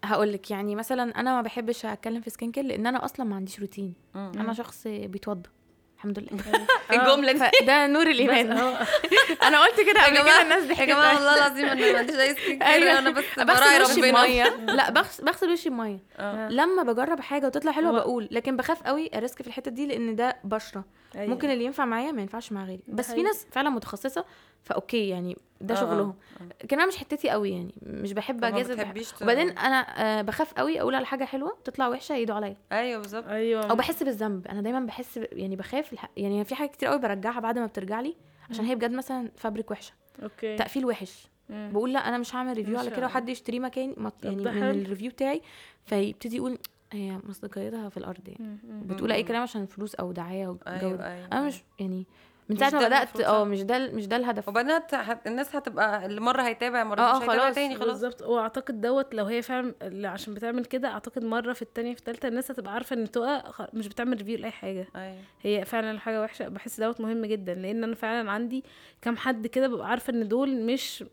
[0.03, 3.35] هقول لك يعني مثلا أنا ما بحبش أتكلم في skin care لأن أنا أصلا ما
[3.35, 3.93] عنديش روتين.
[4.15, 5.49] أنا شخص بيتوضى.
[5.97, 6.43] الحمد لله
[6.91, 8.77] الجملة دي فده نور الإيمان آه
[9.47, 11.15] أنا قلت كده يا قبل كده الناس يا ضحكت جماعة.
[11.15, 12.99] والله العظيم أنا ما عنديش أي skin care أيوة.
[12.99, 14.89] أنا بس براعي وشي ربنا لا
[15.23, 16.49] بغسل وشي بمية آه.
[16.49, 20.15] لما بجرب حاجة وتطلع حلوة بقول لكن بخاف قوي أ risk في الحتة دي لأن
[20.15, 20.83] ده بشرة
[21.15, 21.29] أيوة.
[21.29, 23.21] ممكن اللي ينفع معايا ما ينفعش مع غيري ده بس في.
[23.23, 24.25] ناس فعلا متخصصة
[24.67, 26.15] ف okay يعني ده آه، شغلهم.
[26.41, 26.43] آه.
[26.63, 30.53] لكن أنا مش حتتي قوي يعني مش بحب أجازف بتحبيش ت- وبعدين أنا آه، بخاف
[30.53, 32.57] قوي أقول على حاجة حلوة تطلع وحشة يدعوا عليا.
[32.71, 33.27] أيوه بالظبط.
[33.27, 33.69] أيوه.
[33.69, 34.47] أو بحس بالذنب.
[34.47, 35.25] أنا دايما بحس ب...
[35.31, 36.09] يعني بخاف الح...
[36.17, 38.15] يعني في حاجات كتير قوي برجعها بعد ما بترجع لي
[38.49, 39.93] عشان هي بجد مثلا fabric وحشة.
[40.23, 40.55] أوكي.
[40.55, 41.27] تقفيل وحش.
[41.49, 41.69] مم.
[41.73, 44.63] بقول لا أنا مش هعمل review على كده وحد يشتريه مكاني يعني من.
[44.81, 45.41] ال review بتاعي
[45.85, 46.57] فيبتدي يقول
[46.91, 48.39] هي مصداقيتها في الأرض يعني.
[48.63, 48.71] مم.
[48.71, 48.83] مم.
[48.87, 51.13] بتقول أي كلام عشان فلوس أو دعاية والجو أيوه ده.
[51.13, 52.05] أيوه أنا مش يعني
[52.49, 53.43] من ساعة ما بدأت آه.
[53.43, 54.47] مش ده مش ده الهدف.
[54.47, 54.79] وبعدين.
[55.27, 57.87] الناس هتبقى اللي مرة هيتابع مرة آه، مش هيتابع خلاص، تاني خلاص.
[57.87, 58.21] بالظبط.
[58.21, 59.73] وأعتقد دوت لو هي فعلا
[60.05, 63.87] عشان بتعمل كده أعتقد مرة في التانية في التالتة الناس هتبقى عارفة إن تقى مش
[63.87, 64.87] بتعمل review لأي حاجة.
[64.95, 65.17] أيوه.
[65.41, 66.47] هي فعلا حاجة وحشة.
[66.47, 68.63] بحس دوت مهم جدا لأن أنا فعلا عندي
[69.01, 71.03] كام حد كده ببقى عارفة إن دول مش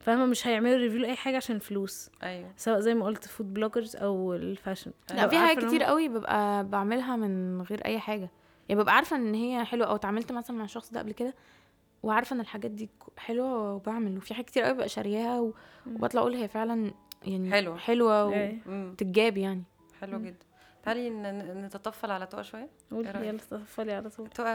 [0.00, 2.10] فاهمة مش هيعملوا review لأي حاجة عشان فلوس.
[2.22, 2.50] أيوه.
[2.56, 5.82] سواء زي ما قلت food bloggers أو ال fashion لا ببقى في حاجات هم- كتير
[5.82, 8.30] قوي ببقى بعملها من غير أي حاجة.
[8.68, 11.34] يعني ببقى عارفة إن هي حلوة أو اتعاملت مثلا مع الشخص ده قبل كده
[12.02, 12.88] وعارفة إن الحاجات دي
[13.18, 15.54] حلوة وبعمل وفي حاجات كتير قوي ببقى شارياها و-
[15.86, 16.90] وبطلع أقول هي فعلا
[17.24, 17.76] يعني حلوة.
[17.78, 18.58] حلوة إيه.
[18.66, 19.62] امم وتتجاب يعني.
[20.00, 20.46] حلو جدا.
[20.84, 22.68] تعالي نتطفل على تقى شوية.
[22.90, 24.52] قول إيه؟ يلا تفضلي على طول تقى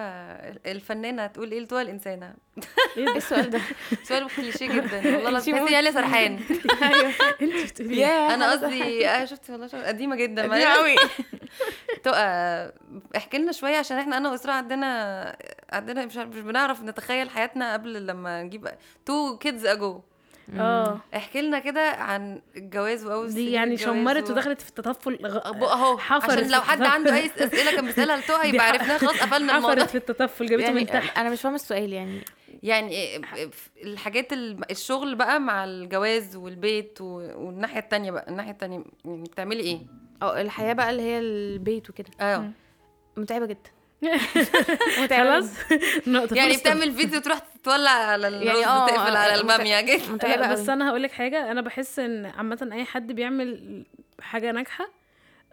[0.65, 2.33] الفنانة هتقول إيه لتقى الإنسانة؟
[2.97, 3.61] إيه ده؟ السؤال ده.
[4.03, 4.97] سؤال كليشيه جدا.
[5.15, 6.39] والله العظيم تحسي هي سرحان.
[6.83, 7.11] أيوه.
[7.41, 8.33] أنت بتقولي ياه.
[8.33, 10.47] أنا قصدي آه شفتي والله قديمة جدا.
[10.47, 10.65] معلش.
[10.65, 10.95] قوي
[12.03, 12.73] تقى
[13.15, 15.37] احكي لنا شوية عشان إحنا أنا وإسراء عندنا
[15.71, 18.67] عندنا مش مش بنعرف نتخيل حياتنا قبل لما نجيب
[19.05, 20.01] تو كيدز اجو
[20.59, 20.99] آه.
[21.15, 25.63] احكي لنا كده عن الجواز وأول دي يعني شمرت و- ودخلت في التطفل غ- أبو-
[25.71, 26.81] أهو حفرت عشان لو حد.
[26.81, 29.85] عنده أي أسئلة كان بيسألها دي يبقى عرفناها خلاص قفلنا حفرت الموضوع.
[29.85, 30.93] في التطفل جابته من تحت.
[30.93, 32.21] يعني أنا مش فاهمة السؤال يعني.
[32.63, 33.21] يعني
[33.83, 39.79] الحاجات ال- الشغل بقى مع الجواز والبيت والناحية التانية بقى الناحية التانية يعني بتعملي إيه؟
[40.21, 42.07] أو الحياة بقى اللي هي البيت وكده.
[42.21, 42.49] آه.
[43.17, 43.69] متعبة جدا.
[45.09, 45.49] خلاص.
[46.07, 46.57] نقطة يعني.
[46.57, 50.89] بتعمل فيديو تروح تولع على يعني آه، تقفل على مت- المامية كده متعبة بس أنا
[50.89, 51.51] هقول لك حاجة.
[51.51, 53.83] أنا بحس إن عامة أي حد بيعمل
[54.21, 54.89] حاجة ناجحة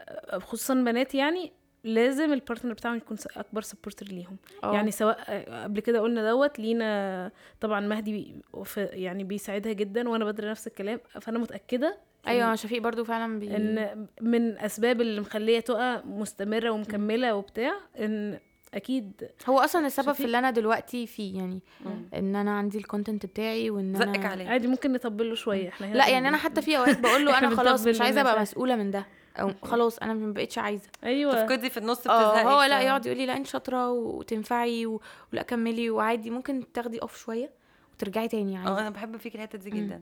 [0.00, 1.52] آه، خصوصا بنات يعني
[1.84, 4.36] لازم ال partner بتاعهم يكون أكبر supporter ليهم.
[4.64, 4.74] آه.
[4.74, 8.34] يعني سواء آه، قبل كده قلنا دوت لينا طبعا مهدي
[8.76, 11.00] يعني بيساعدها جدا وأنا بدر نفس الكلام.
[11.20, 11.98] فأنا متأكدة
[12.28, 13.56] أيوه شفيق برضو فعلا بي...
[13.56, 18.38] إن من أسباب اللي مخلية تقى مستمرة ومكملة وبتاع إن
[18.74, 20.16] أكيد هو أصلا السبب شفيق.
[20.16, 22.08] في اللي أنا دلوقتي فيه يعني مم.
[22.14, 25.68] إن أنا عندي ال content بتاعي وإن زقك أنا عليه عادي ممكن نطبل له شوية
[25.68, 26.36] إحنا هنا لا يعني أنا.
[26.36, 28.40] حتى في أوقات بقول له أنا خلاص مش عايزة أبقى.
[28.40, 29.06] مسؤولة من ده
[29.40, 33.06] أو خلاص أنا ما بقتش عايزة أيوه تفقدي في النص آه بتزهقي هو لا يقعد
[33.06, 35.00] يقول لي لا أنت شاطرة وتنفعي و...
[35.32, 37.50] ولا كملي وعادي ممكن تاخدي off شوية
[37.94, 40.00] وترجعي تاني آه عادي أنا بحب فيك الحتة دي جدا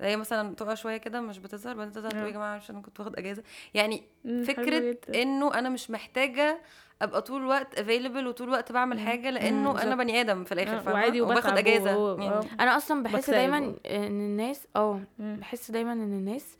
[0.00, 2.26] هي مثلا تقع شوية كده مش بتظهر بعدين تظهر تقول آه.
[2.26, 3.42] يا جماعة عشان أنا كنت واخد أجازة
[3.74, 4.02] يعني
[4.46, 4.96] فكرة.
[5.22, 6.60] إنه أنا مش محتاجة
[7.02, 9.94] أبقى طول الوقت available وطول الوقت بعمل حاجة لأنه أنا.
[9.96, 11.90] بني آدم في الآخر آه، فاهمة وعادي وباخد أجازة
[12.22, 12.44] يعني آه.
[12.60, 13.58] أنا أصلا بحس دايما.
[13.58, 15.00] إن الناس آه.
[15.18, 16.56] بحس دايما إن الناس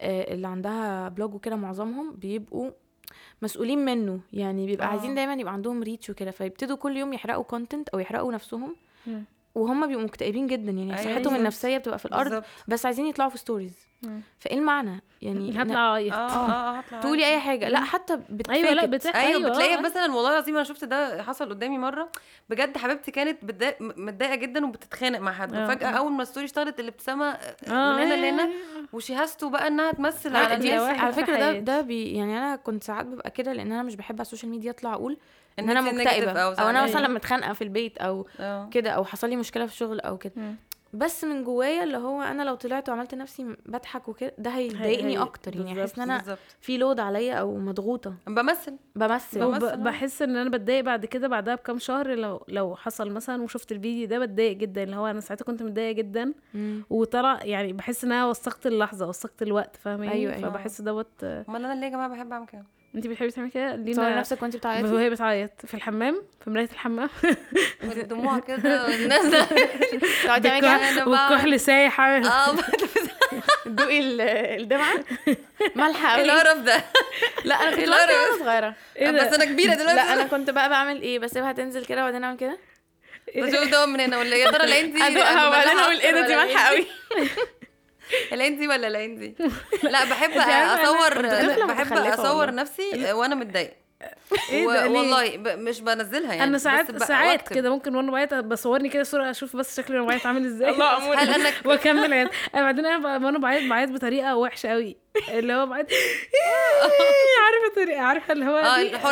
[0.00, 2.70] آه، اللي عندها blog وكده معظمهم بيبقوا
[3.42, 4.90] مسؤولين منه يعني بيبقى آه.
[4.90, 8.76] عايزين دايما يبقى عندهم reach وكده فيبتدوا كل يوم يحرقوا content أو يحرقوا نفسهم.
[9.56, 11.36] وهم بيبقوا مكتئبين جدا يعني أيوة صحتهم.
[11.36, 12.46] النفسية بتبقى في الأرض بالظبط.
[12.68, 13.86] بس عايزين يطلعوا في stories.
[14.38, 17.26] فإيه المعنى يعني هطلع أعيط آه آه هطلع تقولي.
[17.26, 19.80] أي حاجة لا حتى بت fake أيوه لا بتاع أيوه بتلاقيها آه.
[19.80, 22.08] مثلا والله العظيم أنا شفت ده حصل قدامي مرة
[22.50, 23.38] بجد حبيبتي كانت
[23.80, 25.64] متضايقة جدا وبتتخانق مع حد آه.
[25.64, 27.38] وفجأة أول ما ال story اشتغلت الابتسامه آه،
[27.68, 28.54] من هنا أيوة، لهنا أيوة.
[28.92, 31.52] وشي هاستو بقى إنها تمثل على, دي الناس على فكرة ده.
[31.52, 34.50] ده بي يعني أنا كنت ساعات ببقى كده لأن أنا مش بحب على ال social
[34.50, 35.16] media أطلع أقول
[35.58, 36.84] إن أنا مكتئبة أو, أنا.
[36.84, 38.26] مثلا لما اتخانقه في البيت أو
[38.70, 40.32] كده أو حصل لي مشكلة في الشغل أو كده.
[40.98, 45.22] بس من جوايا اللي هو أنا لو طلعت وعملت نفسي بضحك وكده ده هيضايقني هي-
[45.22, 48.14] أكتر يعني أحس إن أنا في load عليا أو مضغوطة.
[48.26, 48.76] بمثل.
[48.96, 49.42] بمثل.
[49.44, 49.74] وب- مثلاً.
[49.76, 54.06] بحس إن أنا بتضايق بعد كده بعدها بكام شهر لو لو حصل مثلا وشفت الفيديو
[54.06, 56.32] ده بتضايق جدا اللي هو أنا ساعتها كنت متضايقة جدا.
[56.90, 60.50] وطلع يعني بحس إن أنا وثقت اللحظة وثقت الوقت فاهمه أيوة، أيوة.
[60.50, 62.64] فبحس دوت أمال أنا ليه يا جماعة بحب أعمل كده؟
[62.96, 67.08] انت بتحبي تعملي كده؟ لينا نفسك وأنت بتعيطي؟ وهي بتعيط في الحمام في مراية الحمام.
[67.82, 69.46] الدموع كده والناس
[70.24, 72.54] تقعدي تعملي والكحل سايح آه
[73.64, 74.20] تدوقي ال-
[74.60, 74.94] الدمعة.
[75.74, 76.84] مالحة قوي القرف ده.
[77.44, 78.74] لا أنا كنت إيه؟ وأنا صغيرة.
[79.00, 79.96] ده؟ بس أنا كبيرة دلوقتي.
[79.96, 82.58] لا أنا كنت بقى بعمل إيه؟ بسيبها تنزل كده وبعدين أعمل كده.
[83.36, 86.36] بشوف ده من هنا ولا يا ترى العين دي ادوقها وبعدين أقول إيه ده؟ دي
[86.36, 86.86] مالحة قوي
[88.32, 89.34] العين دي ولا العين دي؟
[89.92, 91.22] لا بحب اصور
[91.66, 92.54] بحب أصور.
[92.54, 93.74] نفسي وأنا متضايقة.
[94.50, 95.48] إيه ده؟ والله ب...
[95.48, 97.48] مش بنزلها يعني أنا بس ساعات ب- ساعات.
[97.48, 100.70] كده ممكن وأنا بعيط بصورني كده صورة أشوف بس شكلي وأنا بعيط عامل إزاي.
[100.70, 104.96] الله أنا وأكمل عيط أنا بعدين أنا ب- وأنا بعيط بعيط بطريقة وحشة قوي
[105.28, 105.86] اللي هو بعيط
[107.42, 108.62] عارفة عارفة اللي هو.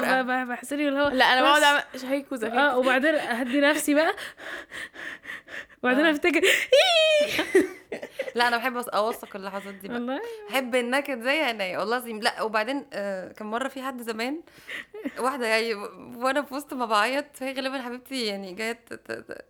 [0.00, 3.61] ب- ب- بحس لي اللي هو لا أنا بقعد أعمل شهيك وزفير آه وبعدين أهدي
[3.61, 4.14] نفسي بقى.
[5.82, 6.11] وبعدين آه.
[6.11, 6.40] افتكر
[8.34, 9.96] لا أنا بحب أوثق اللحظات دي بقى.
[9.96, 10.20] والله.
[10.50, 12.20] بحب النكد زي عينيا والله العظيم.
[12.20, 14.40] لا وبعدين آه كان مرة في حد زمان
[15.18, 15.74] واحدة يعني
[16.16, 19.44] وأنا في وسط ما بعيط هي غالبا حبيبتي يعني جاية ت- ت- ت-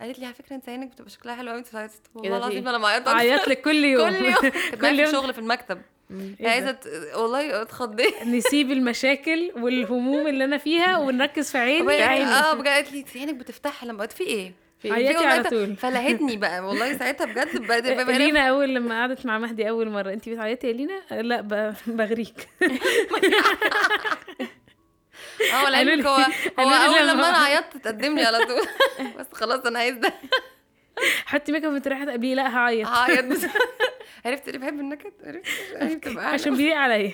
[0.00, 1.88] قالت لي على فكرة انت عينك بتبقى شكلها حلو قوي انت والله
[2.22, 4.10] في العظيم إيه؟ أنا معيطه عيط لك كل يوم.
[4.10, 4.34] كل يوم.
[4.40, 5.12] كنت كل في يوم.
[5.12, 5.82] شغل في المكتب.
[6.10, 6.36] مم.
[6.40, 6.86] هي عايزة ت-
[7.16, 8.22] والله اتخضيت.
[8.36, 11.92] نسيب المشاكل والهموم اللي أنا فيها ونركز في عيني.
[12.24, 15.76] آه بجد قالت لي "أنت عينك بتفتح لما في إيه؟ في عيطي في على طول.
[15.76, 16.60] فلهتني بقى.
[16.60, 20.12] والله ساعتها بجد بقى بقى- لينا أول لما قعدت مع مهدي أول مرة.
[20.12, 21.40] انت بتعيطي يا لينا لا
[21.86, 22.48] بغريك.
[25.52, 26.16] آه لعلمك هو
[26.58, 28.66] هو أول لما- أنا عيطت تقدم لي على طول.
[29.18, 30.14] بس خلاص أنا عايز ده.
[31.26, 32.86] حطي make up رايحه تقابليه لا هعيط.
[32.88, 33.24] هعيط.
[34.26, 37.12] عرفت ليه بحب النكد عرفت عشان بيليق عليا.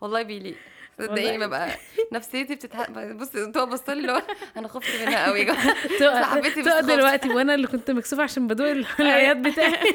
[0.00, 0.56] والله بيليق.
[0.98, 1.70] صدقيني ببقى
[2.12, 4.22] نفسيتي بتتح بصي تو بص لي اللي هو
[4.56, 5.46] أنا خفت منها قوي
[5.98, 6.90] صاحبتي بس تقع خفت.
[6.90, 8.68] دلوقتي وأنا اللي كنت مكسوفة عشان بدوق
[9.00, 9.94] العياط بتاعي.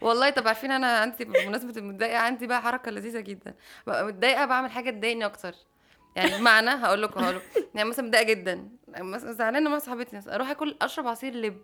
[0.00, 3.54] والله طب عارفين أنا عندي بمناسبة المتضايقة عندي بقى حركة لذيذة جدا.
[3.86, 5.54] ببقى متضايقة بعمل حاجة تضايقني أكتر.
[6.16, 8.68] يعني بمعنى هقول لكم هقول لكم يعني مثلا متضايقة جدا.
[8.98, 11.62] مثلا زعلانة مع صاحبتي أروح آكل أشرب عصير لب.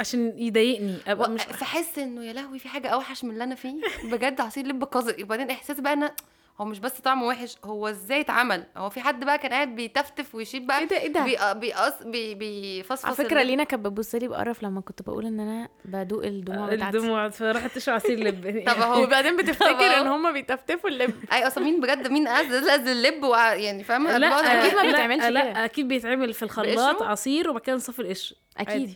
[0.00, 0.96] عشان يضايقني.
[1.06, 3.80] أبقى مش فاحس إنه يا لهوي في حاجة أوحش من اللي أنا فيه.
[4.04, 6.14] بجد عصير لب قذر وبعدين إحساس بقى أنا
[6.60, 10.34] هو مش بس طعمه وحش هو إزاي اتعمل؟ هو في حد بقى كان قاعد بيتفتف
[10.34, 13.42] ويشيب بقى إيه ده إيه ده؟ بيقص بيقص بي بيفصفص على فكرة.
[13.42, 16.96] لينا كانت بتبص لي بقرف لما كنت بقول إن أنا بدوق الدموع بتاعتي.
[16.96, 18.64] الدموع فراحت تشرب عصير لب.
[18.68, 20.00] طب اهو وبعدين طب بتفتكر.
[20.00, 21.14] إن هم بيتفتفوا اللب.
[21.32, 24.26] أي أصلا مين بجد مين لز اللب وع- يعني فاهمة؟ لا
[24.66, 25.64] أكيد ما لا، بيتعملش لا كده.
[25.64, 28.36] أكيد بيتعمل في الخلاط؟ عصير وبعد كده نصفي القشر.
[28.58, 28.94] أكيد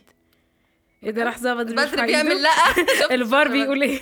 [1.05, 2.41] إيه ده راح زبد اللي بدر في بيعمل.
[2.41, 2.49] لا
[3.15, 3.99] الفار بيقول إيه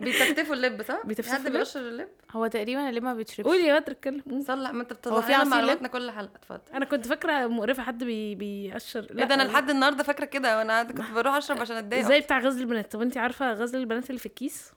[0.00, 3.78] بيتفتفوا اللب صح؟ بيتفتفوا حد اللب؟ بيقشر اللب؟ هو تقريبا اللب ما بيتشربش قولي يا
[3.78, 6.84] بدر اتكلم صلح ما انت هو بتطلع في لنا عصير معلوماتنا كل حلقة اتفضل أنا
[6.84, 11.00] كنت فاكرة مقرفة حد بي بيقشر إيه ده أنا لحد النهارده فاكرة كده وأنا كنت
[11.14, 14.26] بروح أشرب عشان أتضايق زي بتاع غزل البنات طب انت عارفة غزل البنات اللي في
[14.26, 14.72] الكيس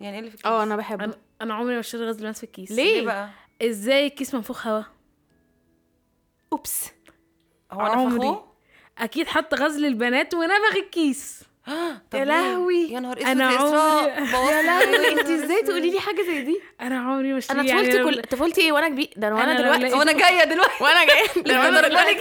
[0.00, 2.36] يعني إيه اللي في الكيس؟ أه أنا بحبه أنا أنا عمري ما اشتري غزل البنات
[2.36, 3.30] في الكيس ليه؟ ليه بقى؟
[3.62, 4.82] إزاي الكيس منفوخ هوا
[6.52, 6.90] oops
[7.72, 8.18] هو أنا عمري.
[8.18, 8.53] نفخوه؟
[8.98, 11.42] أكيد حط غزل البنات ونفخ الكيس.
[12.14, 12.88] يا؟ لهوي.
[12.90, 15.20] يا نهار اسود إسراء عمري- يا لهوي.
[15.20, 18.22] انت إزاي تقولي لي حاجة زي دي أنا عمري ما أنا يعني طفولتي لو- كل
[18.22, 22.18] طفولتي إيه وأنا كبير ده أنا دلوقتي وأنا جاية دلوقتي وأنا جاية ده وأنا دلوقتي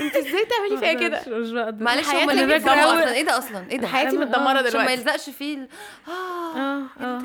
[0.00, 1.84] انت إزاي تعملي فيها كده مش- بقدر.
[1.84, 4.62] معلش حياتي هم اللي فاكرة أصلا إيه ده أصلا إيه ده؟ حياتي متدمرة آه، عشان
[4.64, 5.68] ما دلوقتي يلزقش فيه ال-
[6.08, 6.10] آه
[6.56, 7.22] آه آه.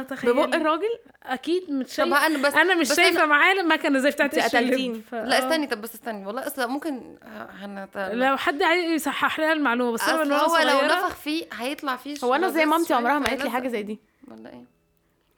[0.00, 0.32] آه، تخيلي.
[0.32, 4.34] ببق الراجل أكيد مش طب شايفه أنا بس أنا مش شايفة معاه المكنة زي بتاعت
[4.34, 4.68] انت إيش اللب.
[4.68, 5.02] قتلتيني.
[5.12, 5.38] لا آه.
[5.38, 7.16] استني طب بس استني والله أصلا ممكن.
[8.12, 11.44] لو حد عايز يصحح لنا المعلومة بس أنا اصل من وأنا هو لو نفخ فيه
[11.52, 13.50] هيطلع فيه هو أنا زي مامتي عمرها ما قالت لي.
[13.50, 14.64] حاجة زي دي ولا إيه؟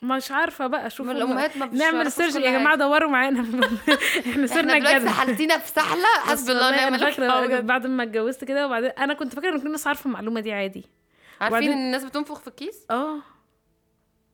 [0.02, 2.76] مش عارفة بقى شوفوا ما الأمهات ما نعمل سيرش يا جماعة.
[2.76, 3.40] دوروا معانا
[4.20, 7.66] إحنا دلوقتي كده سحلتينا في سحلة بس حسبي الله ونعم أنا الوكيل فاكره بجد.
[7.66, 10.84] بعد ما اتجوزت كده وبعدين أنا كنت فاكرة إن كل الناس عارفة المعلومة دي عادي
[11.40, 13.16] عارفين إن الناس بتنفخ في الكيس آه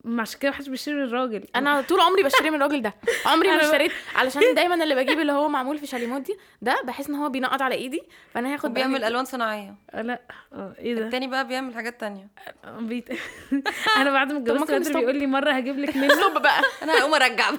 [0.03, 1.43] ما عشان كده محدش بيشتري من الراجل.
[1.55, 2.93] أنا طول عمري بشتري من الراجل ده.
[3.25, 3.91] عمري ما اشتريت.
[4.15, 7.61] علشان دايما اللي بجيب اللي هو معمول في شاليموت دي ده بحس إن هو بينقط
[7.61, 9.75] على إيدي فأنا هاخد بيعمل ألوان صناعية.
[9.91, 10.21] آه، لا.
[10.53, 12.27] آه إيه ده؟ التاني بقى بيعمل حاجات تانية.
[12.65, 13.09] آه، بيت...
[13.97, 16.13] أنا بعد ما اتجوزت بدر؟ بيقول لي مرة هجيب لك منه.
[16.15, 16.61] stop بقى.
[16.83, 17.49] أنا هقوم أرجع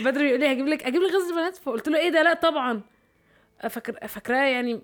[0.00, 1.56] بدر بيقول لي هجيب لك أجيب لك غزل البنات.
[1.56, 2.80] فقلت له إيه ده؟ لا طبعا.
[3.70, 4.80] فاكر فاكراه يعني.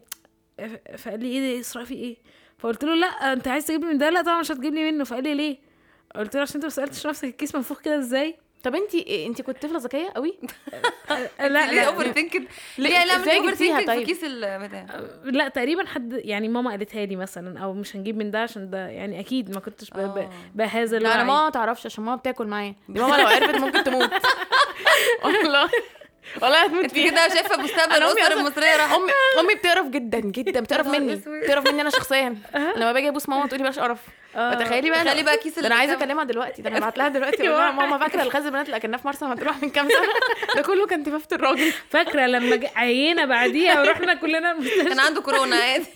[0.99, 2.17] فقال لي إيه ده؟ اسراء في إيه؟
[2.59, 5.05] فقلت له لا أنت عايز تجيب لي من ده؟ لا طبعا مش هتجيب لي منه.
[5.05, 5.74] فقال لي ليه؟
[6.17, 9.63] قلت له عشان انت ما سألتش نفسك الكيس منفوخ كده إزاي؟ طب انت انت كنت
[9.63, 10.39] طفله ذكية قوي؟
[11.41, 11.83] لا لا.
[11.83, 12.47] overthinking
[12.79, 14.87] ليه؟ ليه لا إزاي overthinking في طيب؟ كيس البتاع
[15.25, 18.87] لا تقريبا حد يعني ماما قالتها لي مثلا أو مش هنجيب من ده عشان ده
[18.89, 20.31] يعني أكيد ما كنتش آه.
[20.55, 21.25] بهذا لا أنا الوعي.
[21.29, 22.75] ماما ما تعرفش عشان ماما بتاكل معايا.
[22.89, 24.11] ماما لو عرفت ممكن تموت.
[25.25, 25.71] والله.
[26.43, 30.61] والله هتموت فيها كده شايفة مستقبل الأسرة أصلاً- المصرية راح امي أمي بتقرف جدا جدا.
[30.61, 31.15] بتقرف مني.
[31.17, 32.37] بتقرف مني أنا شخصيا.
[32.77, 33.99] لما باجي أبوس ماما تقولي بلاش قرف.
[34.37, 34.51] آه.
[34.55, 35.95] فتخيلي بقى تخيلي بقى كيس ده أنا عايزة.
[35.95, 36.63] أكلمها دلوقتي.
[36.63, 39.25] ده أنا هبعت لها دلوقتي أقول لها ماما فاكرة الغاز البنات اللي اكلناه في مرسى
[39.25, 40.09] مطروح من كام سنة؟
[40.57, 41.73] ده كله كان تفافه الراجل.
[41.91, 44.85] فاكرة لما عيينا بعديها ورحنا كلنا المستشفى.
[44.85, 45.87] كان عنده كورونا عادي.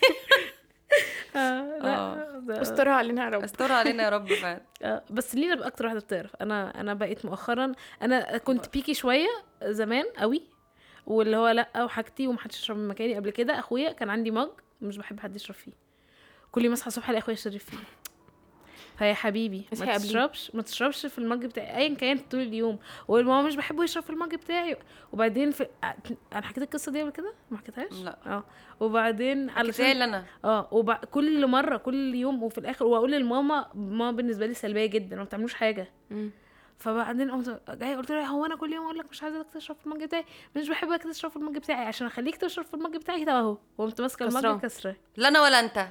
[1.37, 2.63] آه، لا آه.
[2.63, 3.43] استرها علينا يا رب.
[3.43, 4.61] استر علينا يا رب فعلا.
[4.83, 6.37] آه، بس لينا بقى أكتر واحدة بتعرف.
[6.37, 7.73] أنا أنا بقيت مؤخرا
[8.03, 9.29] أنا كنت بيكي شوية
[9.65, 10.43] زمان قوي
[11.07, 13.59] واللي هو لأ وحاجتي ومحدش يشرب من مكاني قبل كده.
[13.59, 14.49] أخويا كان عندي مج
[14.83, 15.73] مش بحب حد يشرب فيه.
[16.53, 17.77] كل يوم أصحى الصبح ألاقي أخويا يشرب فيه.
[18.99, 19.97] فيا حبيبي ما.
[19.99, 22.79] تشربش ما تشربش في المج بتاعي ايا كان طول اليوم.
[23.09, 24.77] والماما مش بحبه يشرب في المج بتاعي.
[25.13, 25.67] وبعدين في
[26.33, 28.19] أنا حكيت القصة دي قبل كده؟ ما حكيتهاش؟ لا.
[28.27, 28.45] آه.
[28.81, 30.25] وبعدين حكيتها لي أنا.
[30.45, 30.69] آه.
[30.73, 30.93] وب...
[30.93, 35.55] كل مرة كل يوم وفي الآخر وأقول لماما ماما بالنسبة لي سلبية جدا ما بتعملوش
[35.55, 35.89] حاجة.
[36.11, 36.31] مم.
[36.79, 39.87] فبعدين قمت جاية قلت لها هو أنا كل يوم أقول لك مش عايزاك تشرب في
[39.87, 40.25] المج بتاعي؟
[40.57, 43.59] مش بحبك تشرب في المج بتاعي عشان أخليك تشرب في المج بتاعي؟ ده أهو.
[43.79, 44.25] وقمت ماسكة.
[44.27, 45.89] المج كسره لا أنا ولا أنت.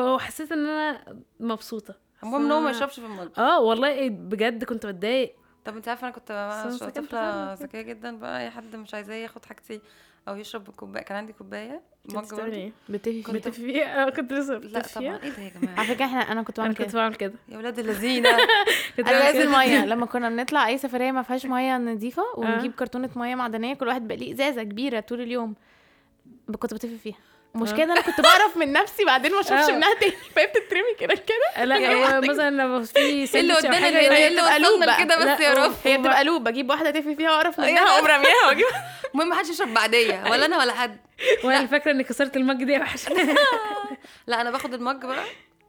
[0.00, 2.07] وحسيت إن أنا مبسوطة.
[2.22, 5.34] المهم إن هو ما يشربش في المج آه والله بجد كنت بتضايق.
[5.64, 7.54] طب أنت عارفه أنا كنت طفلة.
[7.54, 9.80] ذكية جدا بقى أي حد مش عايزاه ياخد حاجتي
[10.28, 12.72] أو يشرب كوباية كان عندي كوباية كنت مج برضه.
[12.88, 14.82] بتهي كنت- كنت فيها؟ آه كنت لسه لا.
[14.94, 15.18] طبعا.
[15.22, 16.98] إيه ده يا جماعة؟ على فكرة إحنا أنا كنت أنا بعمل كنت كده.
[17.00, 17.34] بعمل كده.
[17.48, 18.24] يا ولاد الذين
[18.96, 19.58] كنت أنا لازم كده.
[19.58, 23.88] ميه لما كنا بنطلع أي سفرية ما فيهاش مية نظيفة ونجيب كرتونة مية معدنية كل
[23.88, 25.54] واحد بقى ليه إزازة كبيرة طول اليوم.
[26.58, 27.16] كنت بتفي فيها.
[27.58, 29.74] المشكلة إن أنا كنت بعرف من نفسي بعدين ما أشوفش آه.
[29.76, 30.12] منها تاني.
[30.36, 31.14] فهي بتترمي كده.
[31.14, 34.82] كده؟ لا مثلا لو في اللي قدامنا هي اللي بتبقى لوب.
[34.82, 35.74] لكده بس يا رب.
[35.84, 37.60] هي بتبقى قلوب بجيب واحدة تفي فيها وأعرف.
[37.60, 38.66] منها اقوم راميها واجيب
[39.14, 41.00] المهم محدش يشرب بعدية ولا أنا ولا حد.
[41.44, 43.12] وأنا فاكرة إني كسرت المج دي وحشة.
[44.26, 45.24] لا أنا باخد ال mug بقى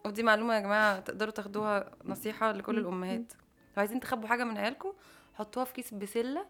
[0.06, 3.34] ودي معلومة يا جماعة تقدروا تاخدوها نصيحة لكل الأمهات.
[3.78, 4.94] لو عايزين تخبوا حاجة من عيالكم
[5.40, 6.46] حطوها في كيس بسلة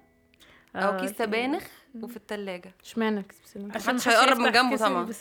[0.76, 1.64] أو آه، كيس سبانخ
[2.02, 2.74] وفي التلاجة.
[2.84, 5.12] اشمعنى الكيس بسلة؟ عشان محدش محدش هيقرب من جنبه كيس طبعا.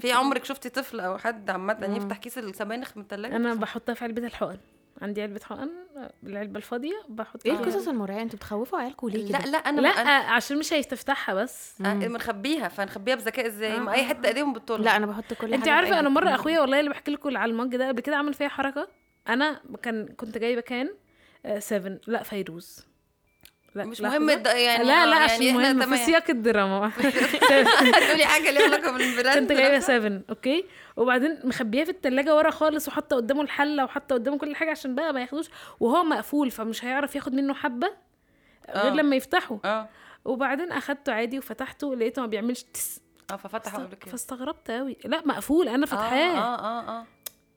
[0.00, 4.04] في عمرك شفتي طفل أو حد عامة يفتح كيس السبانخ من التلاجة؟ أنا بحطها في
[4.04, 4.58] علبة الحقن.
[5.02, 5.70] عندي علبة حقن
[6.26, 9.88] العلبة الفاضية بحط إيه القصص المرعبه أنتوا بتخوفوا عيالكم ليه كده؟ لا لا أنا لا
[9.88, 11.80] أنا عشان مش هيستفتحها بس.
[11.80, 15.54] آه، بنخبيها فنخبيها بذكاء إزاي؟ ما أي آه، حتة إيديهم بتطول لا أنا بحط كل
[15.54, 16.34] انت حاجة عارفة أنا مرة.
[16.34, 18.88] أخويا والله اللي بحكي لكم على ال mug ده قبل كده عمل فيها حركة.
[19.28, 20.90] أنا كان كنت جايبة كان
[21.58, 22.86] 7 لا فيروز.
[23.76, 24.18] لا مش لحظة.
[24.18, 28.50] مهم الد- يعني لا آه، لا عشان يعني إحنا مهم في سياق الدراما هتقولي حاجة
[28.50, 30.64] ليها علاقة بال brand كنت جايبة نفسه؟ 7 أوكي؟
[30.96, 35.12] وبعدين مخبياه في التلاجة ورا خالص وحاطة قدامه الحلة وحاطة قدامه كل حاجة عشان بقى
[35.12, 35.46] ما ياخدوش
[35.80, 37.86] وهو مقفول فمش هيعرف ياخد منه حبة
[38.74, 38.94] غير آه.
[38.94, 39.58] لما يفتحه.
[39.64, 39.88] آه.
[40.24, 43.00] وبعدين أخدته عادي وفتحته لقيته ما بيعملش تس.
[43.30, 44.10] آه ففتحوا قبل كده.
[44.10, 46.38] فاستغربت قوي لا مقفول أنا آه فاتحاه.
[46.38, 47.06] آه آه آه.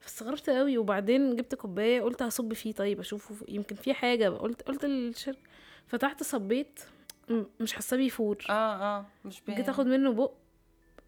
[0.02, 4.86] فاستغربت قوي وبعدين جبت كوباية قلت هصب فيه طيب أشوفه يمكن فيه حاجة قلت قلت
[4.86, 5.40] للشركة
[5.90, 6.80] فتحت صبيت
[7.60, 8.38] مش حاسه بيفور.
[8.50, 9.56] آه آه مش بي...
[9.56, 10.32] جيت آخد منه بق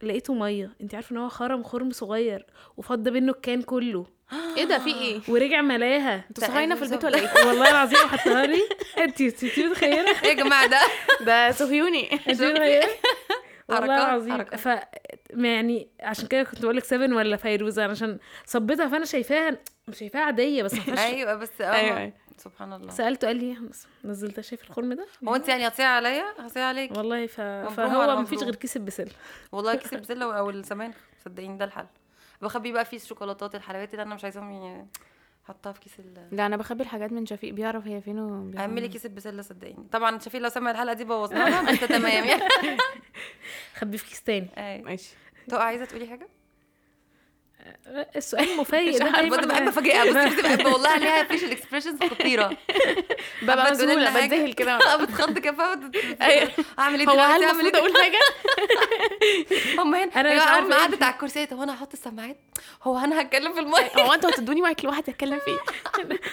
[0.04, 0.72] لقيته مية.
[0.82, 2.46] انت عارفة إن هو خرم خرم صغير
[2.78, 4.06] وفض منه الكان كله.
[4.58, 6.26] إيه ده في إيه؟ ورجع ملاها.
[6.30, 8.62] أنتوا صهاينه في البيت ولا إيه؟ والله العظيم وحطها لي.
[9.04, 10.80] انت انت متخيلة؟ إيه يا جماعة ده
[11.26, 12.14] ده صهيوني.
[12.14, 12.88] انت متخيلة؟
[13.70, 14.34] والله العظيم.
[14.34, 14.60] حركات.
[14.60, 14.68] ف
[15.30, 19.58] يعني عشان كده كنت بقول لك 7 ولا فيروزه علشان صبيتها فأنا شايفاها
[19.88, 21.74] مش شايفاها عادية بس أيوه بس آه.
[21.74, 22.14] أيوة، أيوة.
[22.44, 22.92] سبحان الله.
[22.92, 23.58] سألته قال لي
[24.06, 27.42] نزلت شايف الخرم ده؟ هو انت يعني هتصيعي عليا؟ هصيع عليك؟ والله ف...
[27.42, 28.44] فهو مفيش مبروم.
[28.44, 29.12] غير كيس البسلة.
[29.52, 31.86] والله كيس البسلة أو السبانخ صدقيني ده الحل.
[32.42, 34.86] بخبي بقى فيه الشوكولاتات الحلويات اللي أنا مش عايزاهم ي-
[35.46, 38.88] احطها في كيس ال لا أنا بخبي الحاجات من شفيق بيعرف هي فين وبيعرف أعملي
[38.88, 39.88] كيس البسلة صدقيني.
[39.92, 42.42] طبعا شفيق لو سمع الحلقة دي بوظناها بس تمام يعني.
[43.76, 44.48] خبيه في كيس تاني.
[44.84, 45.16] ماشي.
[45.50, 46.28] تو عايزة تقولي حاجة؟
[48.16, 50.04] السؤال مفاجئ ده بجد دايما بحب أفاجئها.
[50.26, 52.58] بصي بصي بحب والله عليها facial expressions خطيرة.
[53.42, 54.72] ببقى مذهوله حاجة؟ بتذهل كده.
[54.72, 55.86] آه بتخض كده؟
[56.22, 56.50] أيوة.
[56.80, 58.20] أعمل إيه هو دلوقتي؟ هل أعمل المفروض إيه أقول حاجة؟
[59.82, 60.80] هم هنا يا مش عارفة أم إيه.
[60.80, 62.38] قعدت على الكرسي هو أنا هحط السماعات
[62.84, 65.58] هو أنا هتكلم في المايك هو أنتوا هتدوني مايك لوحدي أتكلم فيه؟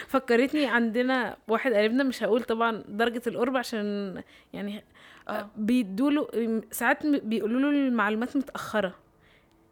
[0.07, 4.21] فكرتني عندنا واحد قريبنا مش هقول طبعا درجة القرب عشان
[4.53, 4.83] يعني
[5.29, 5.49] آه.
[5.55, 6.27] بيدوا له
[6.71, 8.95] ساعات بيقولوا له المعلومات متأخرة.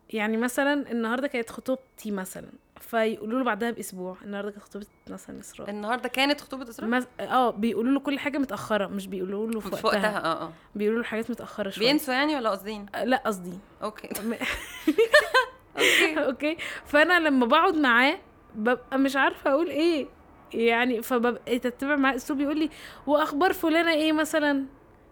[0.09, 2.47] يعني مثلا النهارده كانت خطوبتي مثلا
[2.81, 5.69] فيقولوا له بعدها بأسبوع النهارده كانت خطوبة مثلا إسراء.
[5.69, 9.67] النهارده كانت خطوبة إسراء؟ مس- آه بيقولوا له كل حاجة متأخرة مش بيقولوا له في
[9.67, 10.51] وقتها, وقتها آه آه.
[10.75, 11.87] بيقولوا له حاجات متأخرة شوية.
[11.87, 14.09] بينسوا يعني ولا قاصدين؟ آه، لا قصدي أوكي.
[15.77, 16.17] Okay.
[16.25, 16.57] Okay.
[16.85, 18.17] فأنا لما بقعد معاه
[18.55, 20.07] ببقى مش عارفة أقول إيه.
[20.53, 22.69] يعني فببقى تتبع معاه اسلوب يقول لي
[23.07, 24.65] وأخبار فلانة إيه مثلا؟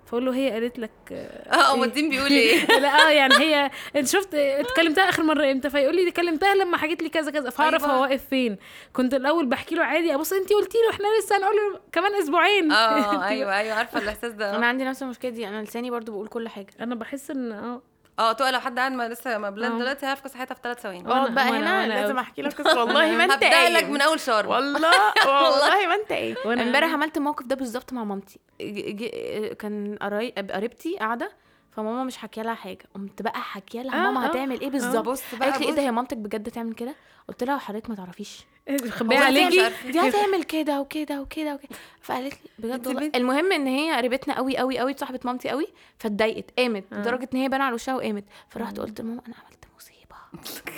[0.06, 4.08] فاقول له هي قالت لك آه هو الدين بيقول إيه؟ لا آه يعني هي أنت
[4.08, 7.49] شفت اتكلمتها آخر مرة إمتى؟ فيقول لي كلمتها لما حكيت لي كذا كذا.
[7.49, 7.95] فأعرف أيوة.
[7.95, 8.58] هو واقف فين.
[8.93, 10.16] كنت الأول بحكي له عادي.
[10.16, 12.72] أبص انت قلتي له إحنا لسه هنقول له كمان أسبوعين.
[12.72, 14.56] آه أيوه أيوه عارفة الإحساس ده.
[14.56, 15.47] أنا عندي نفس المشكلة دي.
[15.47, 16.68] أنا لساني برضو بقول كل حاجة.
[16.80, 17.82] أنا بحس إن آه.
[18.20, 19.80] آه تقول لو حد قاعد ما لسه ما بلان آه.
[19.80, 22.18] دلوقتي هيعرف قصة حياتها في ثلاث ثواني اقعد بقى هنا لازم.
[22.18, 23.78] أحكي لك قصة والله ما أنت قايم.
[23.78, 24.91] لك من أول شهر والله
[25.26, 30.34] والله ما أنت إيه امبارح عملت الموقف ده بالظبط مع مامتي ج- ج- كان قراي-
[30.53, 31.32] قريبتي قاعدة
[31.76, 32.86] فماما مش حكية لها حاجة.
[32.95, 35.76] قمت بقى حكية لها آه، ماما آه، هتعمل إيه بالظبط؟ بص بقى قالت لي إيه.
[35.76, 36.95] ده هي مامتك بجد تعمل كده؟
[37.28, 38.45] قلت لها حضرتك ما تعرفيش.
[38.69, 39.69] أنت مش عليكي.
[39.91, 41.76] دي هتعمل كده وكده وكده وكده.
[42.01, 43.11] فقالت لي بجد والله.
[43.15, 45.67] المهم إن هي قريبتنا قوي قوي قوي صاحبة مامتي قوي
[45.99, 46.97] فاتضايقت قامت آه.
[46.97, 48.23] لدرجة إن هي بان على وشها وقامت.
[48.49, 50.15] فرحت قلت لماما أنا عملت مصيبة.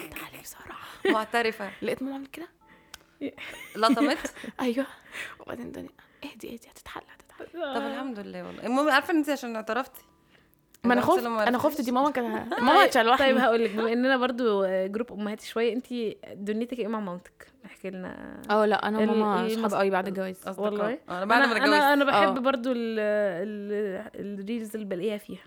[0.10, 0.78] تعالي بسرعة
[1.18, 1.72] معترفة.
[1.82, 2.48] لقيت ماما عملت كده؟
[3.76, 4.86] لطمت؟ أيوه.
[5.40, 5.90] وبعدين الدنيا
[6.24, 7.46] اهدي اهدي هتتحل هتتحل.
[7.76, 8.64] طب الحمد لله والله.
[8.66, 10.02] المهم عارفة إن انت عشان اعترفتي؟
[10.84, 11.82] ما أنا خفت أنا خفت.
[11.82, 12.24] دي ماما كان
[12.62, 15.86] ماما هتشلوحني طيب هقول لك بما إننا برضو جروب أمهاتي شوية انت
[16.34, 20.36] دنيتك إيه مع مامتك احكي لنا آه لا أنا وماما ال- أصحاب قوي بعد الجواز.
[20.58, 20.98] والله.
[21.10, 21.74] أنا بعد ما أنا اتجوزت.
[21.74, 22.40] أنا, أنا بحب آه.
[22.40, 24.08] برضو ال ال
[24.40, 25.40] ال reels اللي بلاقيها فيها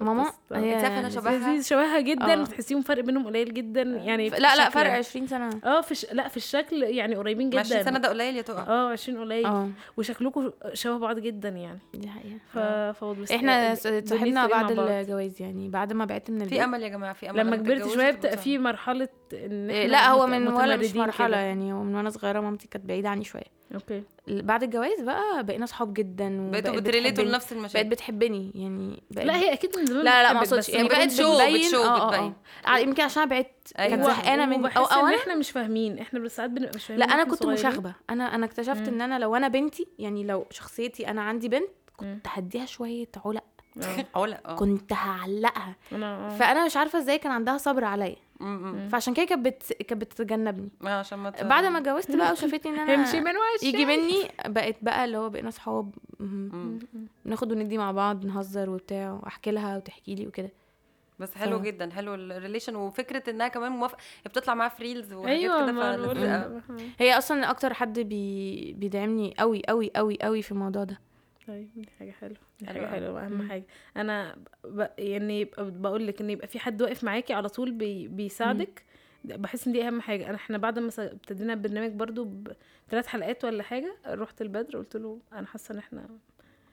[0.00, 0.22] ماما؟
[0.52, 2.40] انت عارفة أنا شبهها؟ شبهها جدا آه.
[2.40, 4.98] وتحسيهم فرق بينهم قليل جدا يعني لا لا فرق يعني.
[4.98, 5.50] 20 سنة.
[5.64, 6.06] آه في ش...
[6.12, 7.60] لا في الشكل يعني قريبين جدا.
[7.60, 9.46] 20 سنة ده قليل يا تقع آه 20 قليل.
[9.46, 9.68] آه.
[9.96, 11.78] وشكلكم شبه بعض جدا يعني.
[11.94, 12.38] دي حقيقة.
[12.52, 12.58] ف
[12.98, 16.54] فوض بس إحنا إيه اتصاحبنا بعد؟ الجواز يعني بعد ما بعت من البيت.
[16.58, 20.08] في أمل يا جماعة في أمل لما كبرت شوية بتبقى في مرحلة إن إيه، لا
[20.10, 21.52] هو من ولا مش مرحلة كده.
[21.66, 25.66] يعني هو من وأنا صغيرة مامتي كانت بعيدة عني شوية okay بعد الجواز بقى بقينا
[25.66, 27.24] صحاب جدا بقيتوا بتريليتوا.
[27.24, 30.68] لنفس بقت المشاكل بتحبني يعني بقت لا هي أكيد من زمان لا لا ما أقصدش
[30.68, 32.32] يعني بقت شو- بتبين بتشو آه آه بتبين.
[32.68, 34.04] آه يمكن عشان أنا بعدت كانت أيوة.
[34.06, 37.06] زهقانة من أو أو إن أنا إحنا مش فاهمين إحنا بس ساعات بنبقى مش فاهمين
[37.08, 37.46] لا أنا كنت.
[37.46, 41.68] مشاغبة أنا أنا اكتشفت إن أنا لو أنا بنتي يعني لو شخصيتي أنا عندي بنت.
[41.96, 43.44] كنت هديها شوية علق
[43.82, 44.04] آه.
[44.46, 46.36] آه كنت هعلقها أنا آه.
[46.36, 48.16] فأنا مش عارفة إزاي كان عندها صبر عليا.
[48.88, 49.72] فعشان كده كانت بت...
[49.82, 50.68] كانت بتتجنبني.
[50.86, 53.66] آه عشان ما ت- بعد ما اتجوزت بقى وشافتني إن أنا امشي من وشي.
[53.66, 55.94] يجي مني بقت بقى اللي هو بقينا صحاب.
[57.24, 60.50] ناخد وندي مع بعض نهزر وبتاع واحكي لها وتحكي لي وكده.
[61.18, 65.12] بس حلو ف- جدا حلو ال relation وفكرة إنها كمان موافقة بتطلع معاها في reels
[65.12, 65.72] وحاجات أيوه
[66.14, 66.62] كده أوي.
[66.98, 68.72] هي أصلا أكتر حد بي...
[68.72, 71.00] بيدعمني قوي قوي قوي قوي في الموضوع ده.
[71.48, 72.36] طيب دي حاجة حلوة.
[72.66, 72.88] حاجة أوي.
[72.88, 73.26] حلوة.
[73.26, 73.48] أهم.
[73.48, 73.66] حاجة.
[73.96, 74.86] أنا ب...
[74.98, 78.08] يعني بقول لك إن يبقى في حد واقف معاكي على طول بي...
[78.08, 78.82] بيساعدك
[79.24, 80.26] بحس إن دي أهم حاجة.
[80.26, 82.24] أنا إحنا بعد ما ابتدينا البرنامج برضو
[82.88, 86.08] بثلاث حلقات ولا حاجة رحت البدر قلت له أنا حاسة إن إحنا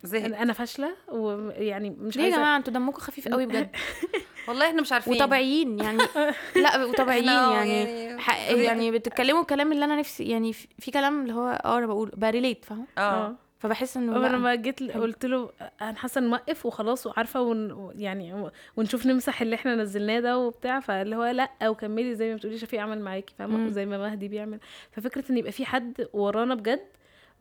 [0.04, 3.70] زهق أنا, فاشلة ويعني مش ليه يا جماعة؟ أنتوا دمكم خفيف قوي بجد.
[4.48, 5.14] والله إحنا مش عارفين.
[5.14, 5.98] وطبيعيين يعني.
[6.64, 7.84] لا وطبيعيين آه يعني.
[7.84, 8.64] يعني-.
[8.64, 12.66] يعني بتتكلموا الكلام اللي أنا نفسي يعني في كلام اللي هو آه أنا بقوله بريليت
[12.66, 13.36] فاهم آه.
[13.62, 14.34] فبحس إنه أنا لأ.
[14.38, 14.84] لما جيت.
[14.92, 15.50] قلت له
[15.82, 17.92] أنا حاسة نوقف وخلاص وعارفة ون...
[17.96, 22.58] يعني ونشوف نمسح اللي إحنا نزلناه ده وبتاع فاللي هو لأ وكملي زي ما بتقولي
[22.58, 23.70] شفيق عمل معاكي فاهمة.
[23.70, 24.60] زي ما مهدي بيعمل
[24.92, 26.80] ففكرة إن يبقى في حد ورانا بجد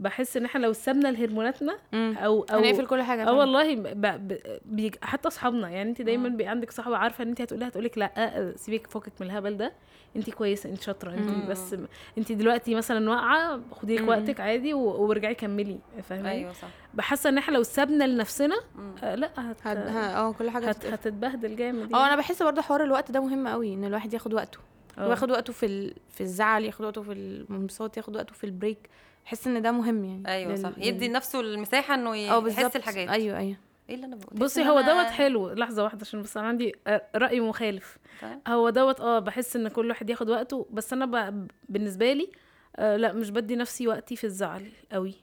[0.00, 1.76] بحس إن إحنا لو سابنا لهرموناتنا.
[1.94, 3.32] أو أو هنقفل كل حاجة آه.
[3.32, 3.82] والله ب...
[4.28, 4.38] ب...
[4.64, 4.94] بيج...
[5.02, 6.36] حتى أصحابنا يعني انت دايما مم.
[6.36, 9.72] بي عندك صاحبة عارفة إن انت هتقولي هتقولك لأ سيبك فوقك من الهبل ده
[10.16, 11.50] انت كويسة انت شاطرة انت.
[11.50, 11.76] بس
[12.18, 14.08] انت دلوقتي مثلا واقعة خدي لك.
[14.08, 14.80] وقتك عادي و...
[14.80, 18.56] وارجعي كملي فاهماني أيوه صح بحاسه إن إحنا لو سابنا لنفسنا.
[19.02, 19.66] آه لأ هت...
[19.66, 20.86] آه كل حاجة هت...
[20.86, 24.58] هتتبهدل جامد آه أنا بحس برضه حوار الوقت ده مهم قوي إن الواحد ياخد وقته
[24.98, 25.10] آه.
[25.10, 25.94] ياخد وقته في ال...
[26.08, 28.78] في الزعل ياخد وقته في الانبساط ياخد وقته في ال break
[29.24, 30.68] بحس إن ده مهم يعني أيوه لل- صح.
[30.78, 32.76] لل- يدي لنفسه المساحة إنه آه يحس بالظبط.
[32.76, 33.08] الحاجات.
[33.08, 33.56] أيوه أيوه.
[33.88, 35.50] إيه اللي أنا بقوله بصي هو أنا- دوت حلو.
[35.52, 37.98] لحظة واحدة عشان بس أنا عندي آه، رأي مخالف.
[38.22, 38.38] طيب.
[38.48, 40.66] هو دوت آه بحس إن كل واحد ياخد وقته.
[40.70, 41.48] بس أنا ب...
[41.68, 42.30] بالنسبة لي
[42.76, 45.14] آه لأ مش بدي نفسي وقتي في الزعل قوي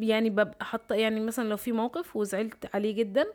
[0.00, 3.26] يعني ببقى حاطة يعني مثلا لو في موقف وزعلت عليه جدا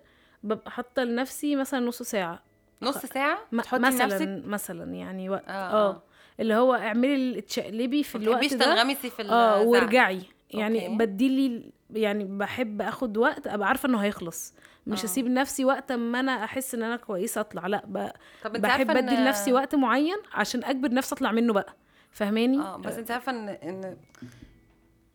[0.43, 2.39] ببقى حاطة لنفسي مثلا نص ساعة.
[2.81, 5.43] نص ساعة؟ م- مثلا لنفسك؟ مثلا يعني وقت.
[5.47, 6.01] آه آه, آه.
[6.41, 8.65] اللي هو اعملي اللي تشقلبي في الوقت ده.
[8.65, 9.61] تنغمسي في آه.
[9.61, 10.21] وارجعي.
[10.51, 10.97] يعني أوكي.
[10.97, 14.53] بديلي يعني بحب اخد وقت ابقى عارفة انه هيخلص.
[14.87, 15.05] مش آه.
[15.05, 17.67] اسيب نفسي وقت اما أنا احس ان أنا كويسة اطلع.
[17.67, 18.09] لا ب...
[18.43, 21.75] طب انت بحب ادي إن- لنفسي وقت معين عشان اجبر نفسي اطلع منه بقى.
[22.11, 23.97] فاهماني؟ آه بس انت عارفة ان ان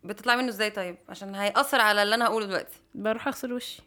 [0.03, 2.79] بتطلع منه إزاي طيب؟ عشان هيأثر على اللي أنا هقوله دلوقتي.
[2.95, 3.81] بروح اغسل وشي.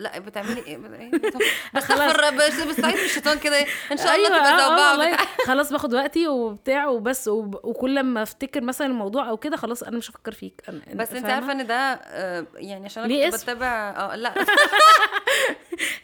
[0.00, 1.40] لا بتعملي إيه؟ بت-؟ طب
[1.74, 5.26] بستغفر بس بستعيد من الشيطان كده إيه؟ إن شاء الله أيوة، تبقى آه، آه،.
[5.48, 7.64] خلاص باخد وقتي وبتاع وبس وب...
[7.64, 10.62] وكل لما افتكر مثلا الموضوع أو كده خلاص أنا مش هفكر فيك.
[10.68, 10.80] أنا...
[10.94, 14.34] بس أنت؟ عارفة إن ده آه، يعني عشان أنا كنت؟ بتابع آه لا.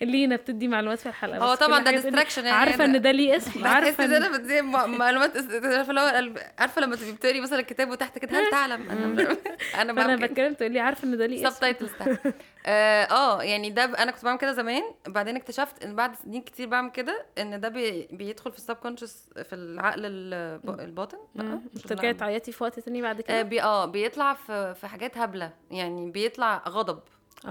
[0.02, 2.56] لينا بتدي معلومات في الحلقة هو طبعا ده تقولي distraction يعني.
[2.56, 7.12] عارفة إن ده ليه اسم؟ عارفة إن أنا بدي معلومات عارفة القلب- عارفة لما تبقي
[7.12, 8.90] بتقري مثلا الكتاب وتحت كده هل تعلم؟
[9.74, 11.60] أنا أنا بتكلم تقول لي عارفة إن ده ليه sub اسم.
[11.60, 11.90] titles
[12.66, 16.42] آه آه، يعني ده ب- أنا كنت بعمل كده زمان بعدين اكتشفت إن بعد سنين
[16.42, 21.58] كتير بعمل كده إن ده بي بيدخل في ال subconscious في العقل الب- الباطن بقى
[21.74, 22.14] بترجعي.
[22.14, 26.10] تعيطي في وقت تاني بعد آه كده؟ بي آه بيطلع في في حاجات هبلة يعني
[26.10, 27.00] بيطلع غضب.
[27.46, 27.48] آه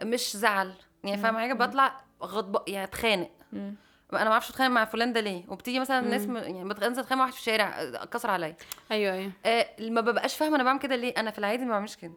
[0.00, 0.04] آه.
[0.04, 0.72] مش زعل
[1.04, 3.30] يعني فاهم حاجة؟ بطلع غضب يعني اتخانق.
[3.52, 6.36] أنا ما أعرفش أتخانق مع فلان ده ليه وبتيجي مثلا ناس م...
[6.36, 8.56] يعني بتنزل اتخانق مع واحد في الشارع آه، اتكسر عليا.
[8.92, 9.32] أيوه أيوه.
[9.46, 12.12] آه ما ببقاش فاهمة أنا بعمل كده ليه أنا في العادي ما بعملش كده.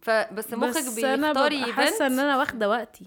[0.00, 3.06] فبس مخك بس أنا بيختار ببقى حاسة إن event أنا واخدة وقتي.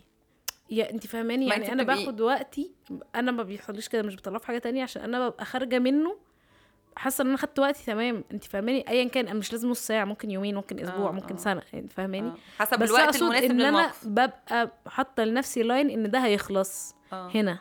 [0.70, 2.72] يا انت فاهماني؟ ما يعني أنا باخد وقتي
[3.16, 6.18] أنا ما بيحصليش كده مش بطلعه في حاجة تانية عشان أنا ببقى خارجة منه.
[6.96, 8.24] حاسة إن أنا خدت وقتي تمام.
[8.34, 11.36] انت فاهماني؟ ايا كان أنا مش لازم نص ساعة ممكن يومين ممكن أسبوع آه، ممكن
[11.36, 11.40] آه.
[11.40, 12.36] سنة يعني فاهماني؟ آه.
[12.60, 14.08] حسب بس الوقت المناسب إن أنا للموقف.
[14.08, 17.30] ببقى حاطة لنفسي line إن ده هيخلص آه.
[17.36, 17.60] هنا.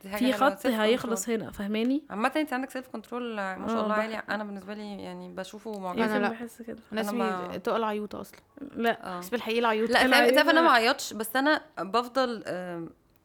[0.00, 1.28] في خط هيخلص.
[1.28, 4.14] هنا فاهماني؟ عامة انت عندك self control ما شاء آه، الله عالي.
[4.16, 6.04] أنا بالنسبة لي يعني بشوفه معجزة.
[6.04, 6.28] أنا يمكن لا.
[6.28, 6.78] بحس كده.
[6.92, 7.18] الناس أنا
[7.48, 8.38] ما- تقل عيوطه أصلا.
[8.76, 9.16] لا.
[9.16, 9.18] آه.
[9.18, 12.44] بس بالحقيقة العيوط لا تعرف أنا ما عيطش بس أنا بفضل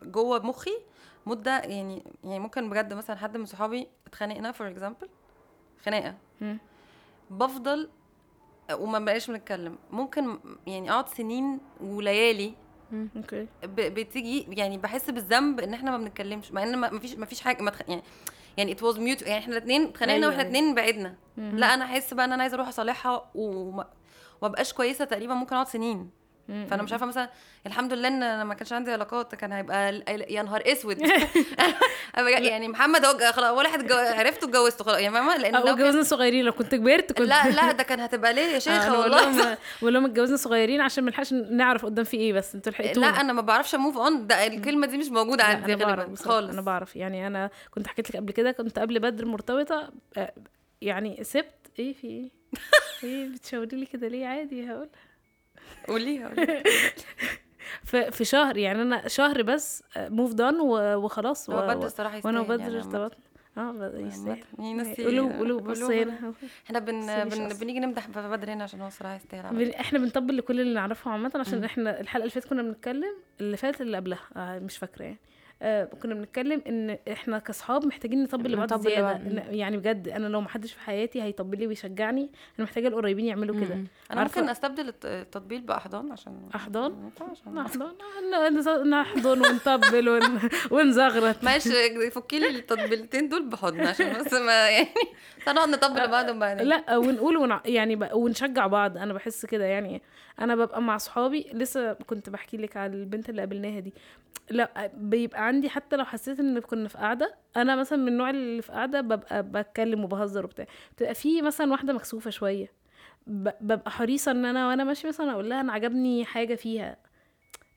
[0.03, 0.71] جوه مخي
[1.25, 5.09] مدة يعني يعني ممكن بجد مثلا حد من صحابي اتخانقنا for example
[5.85, 6.15] خناقة.
[6.41, 6.57] مم.
[7.29, 7.89] بفضل
[8.73, 9.77] وما بقاش بنتكلم.
[9.91, 12.53] ممكن يعني أقعد سنين وليالي
[13.17, 17.41] okay بتيجي يعني بحس بالذنب إن إحنا ما بنتكلمش مع إن ما فيش ما فيش
[17.41, 17.81] حاجة ما تخ...
[17.87, 18.03] يعني
[18.57, 20.51] يعني it was mute يعني إحنا الاثنين اتخانقنا أيوة، وإحنا أيوة.
[20.51, 21.15] الاثنين بعدنا.
[21.37, 23.87] لا أنا أحس بقى إن أنا عايزة أروح أصالحها وما
[24.41, 26.09] وما بقاش كويسة تقريبا ممكن أقعد سنين.
[26.47, 27.29] فأنا مش عارفة مثلا
[27.67, 30.97] الحمد لله إن أنا ما كانش عندي علاقات كان هيبقى يا نهار أسود.
[32.17, 36.03] يعني محمد هو خلاص ولا واحد عرفته اتجوزته خلاص يعني فاهمة؟ لأن لو كان- اتجوزنا
[36.03, 39.57] صغيرين لو كنت كبرت كنت لا لا ده كان هتبقى ليه يا آه، شيخة والله.
[39.81, 43.07] بقول لهم اتجوزنا صغيرين عشان ما نلحقش نعرف قدام في إيه بس أنتوا لا لحقتونا
[43.21, 46.51] أنا ما بعرفش أ move on ده الكلمة دي مش موجودة لا، عندي غالبا خالص.
[46.53, 46.95] أنا بعرف.
[46.95, 50.33] يعني أنا كنت حكيت لك قبل كده كنت قبل بدر مرتبطة آه،
[50.81, 52.29] يعني سبت إيه في إيه؟
[53.03, 54.89] إيه بتشاوري لي كده ليه؟ عادي هقول.
[55.87, 56.33] قوليها.
[58.11, 60.55] في شهر يعني أنا شهر بس موف دون
[60.95, 61.49] وخلاص.
[61.49, 62.77] و- بدر الصراحة وأنا يستاهل وبدر يعني.
[62.77, 63.17] ارتبطنا
[63.57, 64.43] آه يستاهل.
[64.59, 66.33] يعني نفسي قولوا قولوا بص هنا.
[66.65, 67.23] إحنا بن...
[67.29, 67.47] بن...
[67.59, 69.55] بنيجي نمدح بدر هنا عشان هو الصراحة يستاهل.
[69.55, 73.57] بن- إحنا بنطبل لكل اللي نعرفهم عامة عشان إحنا الحلقة اللي فاتت كنا بنتكلم اللي
[73.57, 74.19] فاتت اللي قبلها.
[74.37, 75.17] آه مش فاكرة يعني.
[75.63, 78.69] آه كنا بنتكلم إن إحنا كأصحاب محتاجين نطبل لبعض.
[79.39, 82.21] إن- يعني بجد أنا لو محدش في حياتي هيطبل لي ويشجعني
[82.59, 83.73] أنا محتاجة القريبين يعملوا كده.
[84.11, 86.49] أنا عارفة- ممكن أستبدل الت- التطبيل بأحضان عشان؟
[86.91, 87.41] ما ينفعش
[88.83, 90.21] نحضن ونطبل ون...
[90.71, 91.43] ونزغرط.
[91.43, 94.87] ماشي فكي لي التطبيلتين دول بحضن عشان بس ما يعني
[95.47, 97.61] هنقعد نطبل لبعض وبعدين لا ونقول ونع...
[97.65, 98.09] يعني ب...
[98.13, 98.97] ونشجع بعض.
[98.97, 100.01] أنا بحس كده يعني
[100.39, 103.93] أنا ببقى مع صحابي لسه كنت بحكي لك على البنت اللي قابلناها دي.
[104.49, 108.61] لا بيبقى عندي حتى لو حسيت إن كنا في قعدة أنا مثلا من النوع اللي
[108.61, 110.65] في قعدة ببقى بتكلم وبهزر وبتاع.
[110.95, 112.71] بتبقى في مثلا واحدة مكسوفة شوية.
[113.27, 113.49] ب...
[113.61, 116.97] ببقى حريصة إن أنا وأنا ماشية مثلا أقول لها أنا عجبني حاجة فيها.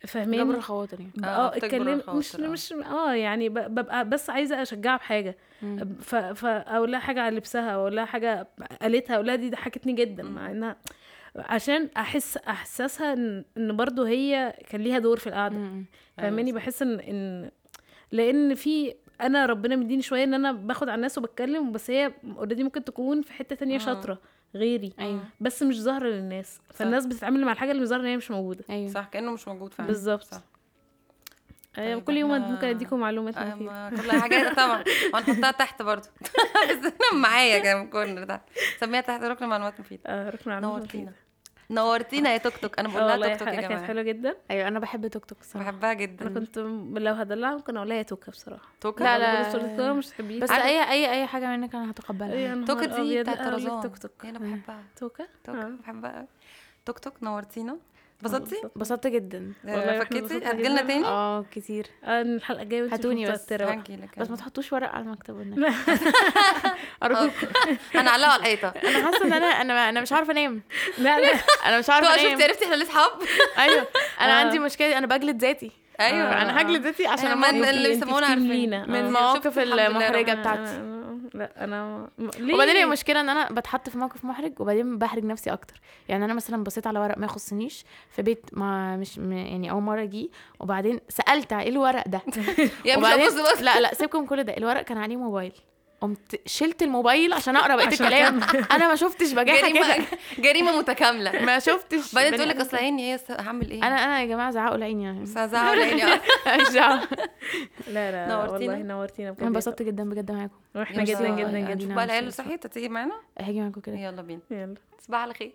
[0.02, 1.12] جبر فاهماني الخواطر يعني.
[1.24, 2.48] آه، آه بتكبر اتكلم مش آه.
[2.48, 5.36] مش آه يعني ب- ببقى بس عايزة أشجعها بحاجة.
[6.00, 6.14] ف...
[6.14, 8.48] فاقول لها حاجة على لبسها أقول لها حاجة
[8.82, 10.76] قالتها أقول لها دي ضحكتني جدا مع إنها
[11.38, 15.58] عشان أحس إحساسها إن إن برضه هي كان ليها دور في القعدة.
[16.16, 16.56] فاهماني؟ صح.
[16.56, 17.50] بحس إن إن
[18.12, 22.64] لأن في أنا ربنا مديني شوية إن أنا باخد على الناس وبتكلم بس هي اوريدي
[22.64, 23.78] ممكن تكون في حتة تانية آه.
[23.78, 24.18] شاطرة
[24.54, 24.92] غيري.
[25.00, 25.20] أيوه.
[25.40, 26.60] بس مش ظاهرة للناس.
[26.74, 28.64] فالناس بتتعامل مع الحاجة اللي مش ظاهرة إن هي مش موجودة.
[28.70, 28.88] أيوه.
[28.90, 29.88] صح كأنه مش موجود فعلا.
[29.88, 30.22] بالظبط.
[30.24, 30.40] صح.
[31.78, 34.84] آه، طيب كل يوم إحنا- ممكن أديكم معلومات آه، مفيده ما كل حاجة طبعا.
[35.14, 36.08] وهنحطها تحت برضه
[36.70, 36.76] بس
[37.12, 38.42] أنا معايا كمان كل تحت.
[38.80, 40.02] سميها تحت ركن معلومات مفيدة.
[40.06, 41.12] آه، ركن معلومات مفيدة.
[41.70, 42.78] نورتينا يا توك توك.
[42.78, 43.86] أنا بقول لها توك توك يا حلقة كانت جماعة.
[43.86, 44.36] حلوة جدا.
[44.50, 47.88] أيوه أنا بحب توك توك الصراحه بحبها أنا جدا كنت م- لو هدلعها ممكن أقول
[47.88, 48.68] لها يا توكا بصراحة.
[48.80, 49.52] توك لا، لا.
[49.52, 52.64] توكا مش تحبيه بس أي أي أي حاجة منك أنا هتقبلها.
[52.64, 54.24] توك دي بتاعت طرزان توك توك.
[54.26, 54.82] أنا بحبها.
[54.96, 55.68] توكا توك آه.
[55.82, 56.26] بحبها.
[56.86, 57.76] توك توك نورتينا.
[58.20, 59.52] اتبسطتي؟ انبسطت جدا.
[59.64, 60.86] والله آه، إحنا فكيتي؟ هتجيلنا جداً.
[60.92, 61.86] تاني؟ آه كتير.
[62.04, 63.52] آه، الحلقة الجاية هاتوني بس.
[63.52, 65.66] هنجيلك بس ما تحطوش ورق على المكتب والنبي
[67.02, 67.32] أرجوك.
[67.94, 68.68] هنعلقه على الحيطة.
[68.84, 70.62] أنا حاسة إن أنا أنا أنا مش عارفة أنام.
[70.98, 71.32] لا لا.
[71.66, 72.42] أنا مش عارفة تو شفتي أنام.
[72.42, 73.10] عرفتي إحنا ليه صحاب
[73.58, 73.86] أيوه.
[74.20, 74.44] أنا آه.
[74.44, 75.70] عندي مشكلة أنا بجلد ذاتي.
[76.00, 76.42] أيوه.
[76.42, 78.88] أنا هجلد ذاتي عشان من اللي بيسمونا عارفين.
[78.88, 78.94] من.
[78.96, 80.95] المواقف المحرجة بتاعتي.
[81.34, 85.52] لا أنا م- ليه؟ وبعدين المشكلة إن أنا بتحط في موقف محرج وبعدين بحرج نفسي
[85.52, 85.80] أكتر.
[86.08, 89.82] يعني أنا مثلا بصيت على ورق ما يخصنيش في بيت ما مش م- يعني أول
[89.82, 92.20] مرة أجي وبعدين سألت إيه الورق ده؟
[92.84, 93.28] يا مش وبعدين
[93.60, 94.56] لا لا سيبكم كل ده.
[94.56, 95.52] الورق كان عليه موبايل.
[96.00, 98.40] قمت شلت الموبايل عشان أقرأ بقية الكلام.
[98.74, 99.80] أنا ما شفتش بجاحه كده.
[99.80, 100.06] جريمة
[100.48, 101.44] جريمة متكاملة.
[101.44, 102.14] ما شفتش.
[102.14, 102.56] بعدين تقول لك.
[102.56, 105.22] أصل عيني هي س- هعمل إيه؟ أنا أنا يا جماعة زعقوا العين يعني.
[105.22, 106.02] بس هزعل عيني.
[106.62, 107.00] مش دعوة.
[107.88, 108.72] لا لا نورتينا.
[108.72, 109.40] والله نورتينا بجد.
[109.40, 110.54] أنا انبسطت جدا بجد معاكم.
[110.74, 111.94] وإحنا جدا جدا جدا.
[111.94, 113.96] بقى العيال صحيت هتيجي معانا؟ هاجي معاكم كده.
[113.96, 114.40] يلا بينا.
[114.50, 114.74] يلا.
[114.98, 115.52] تصبح على خير.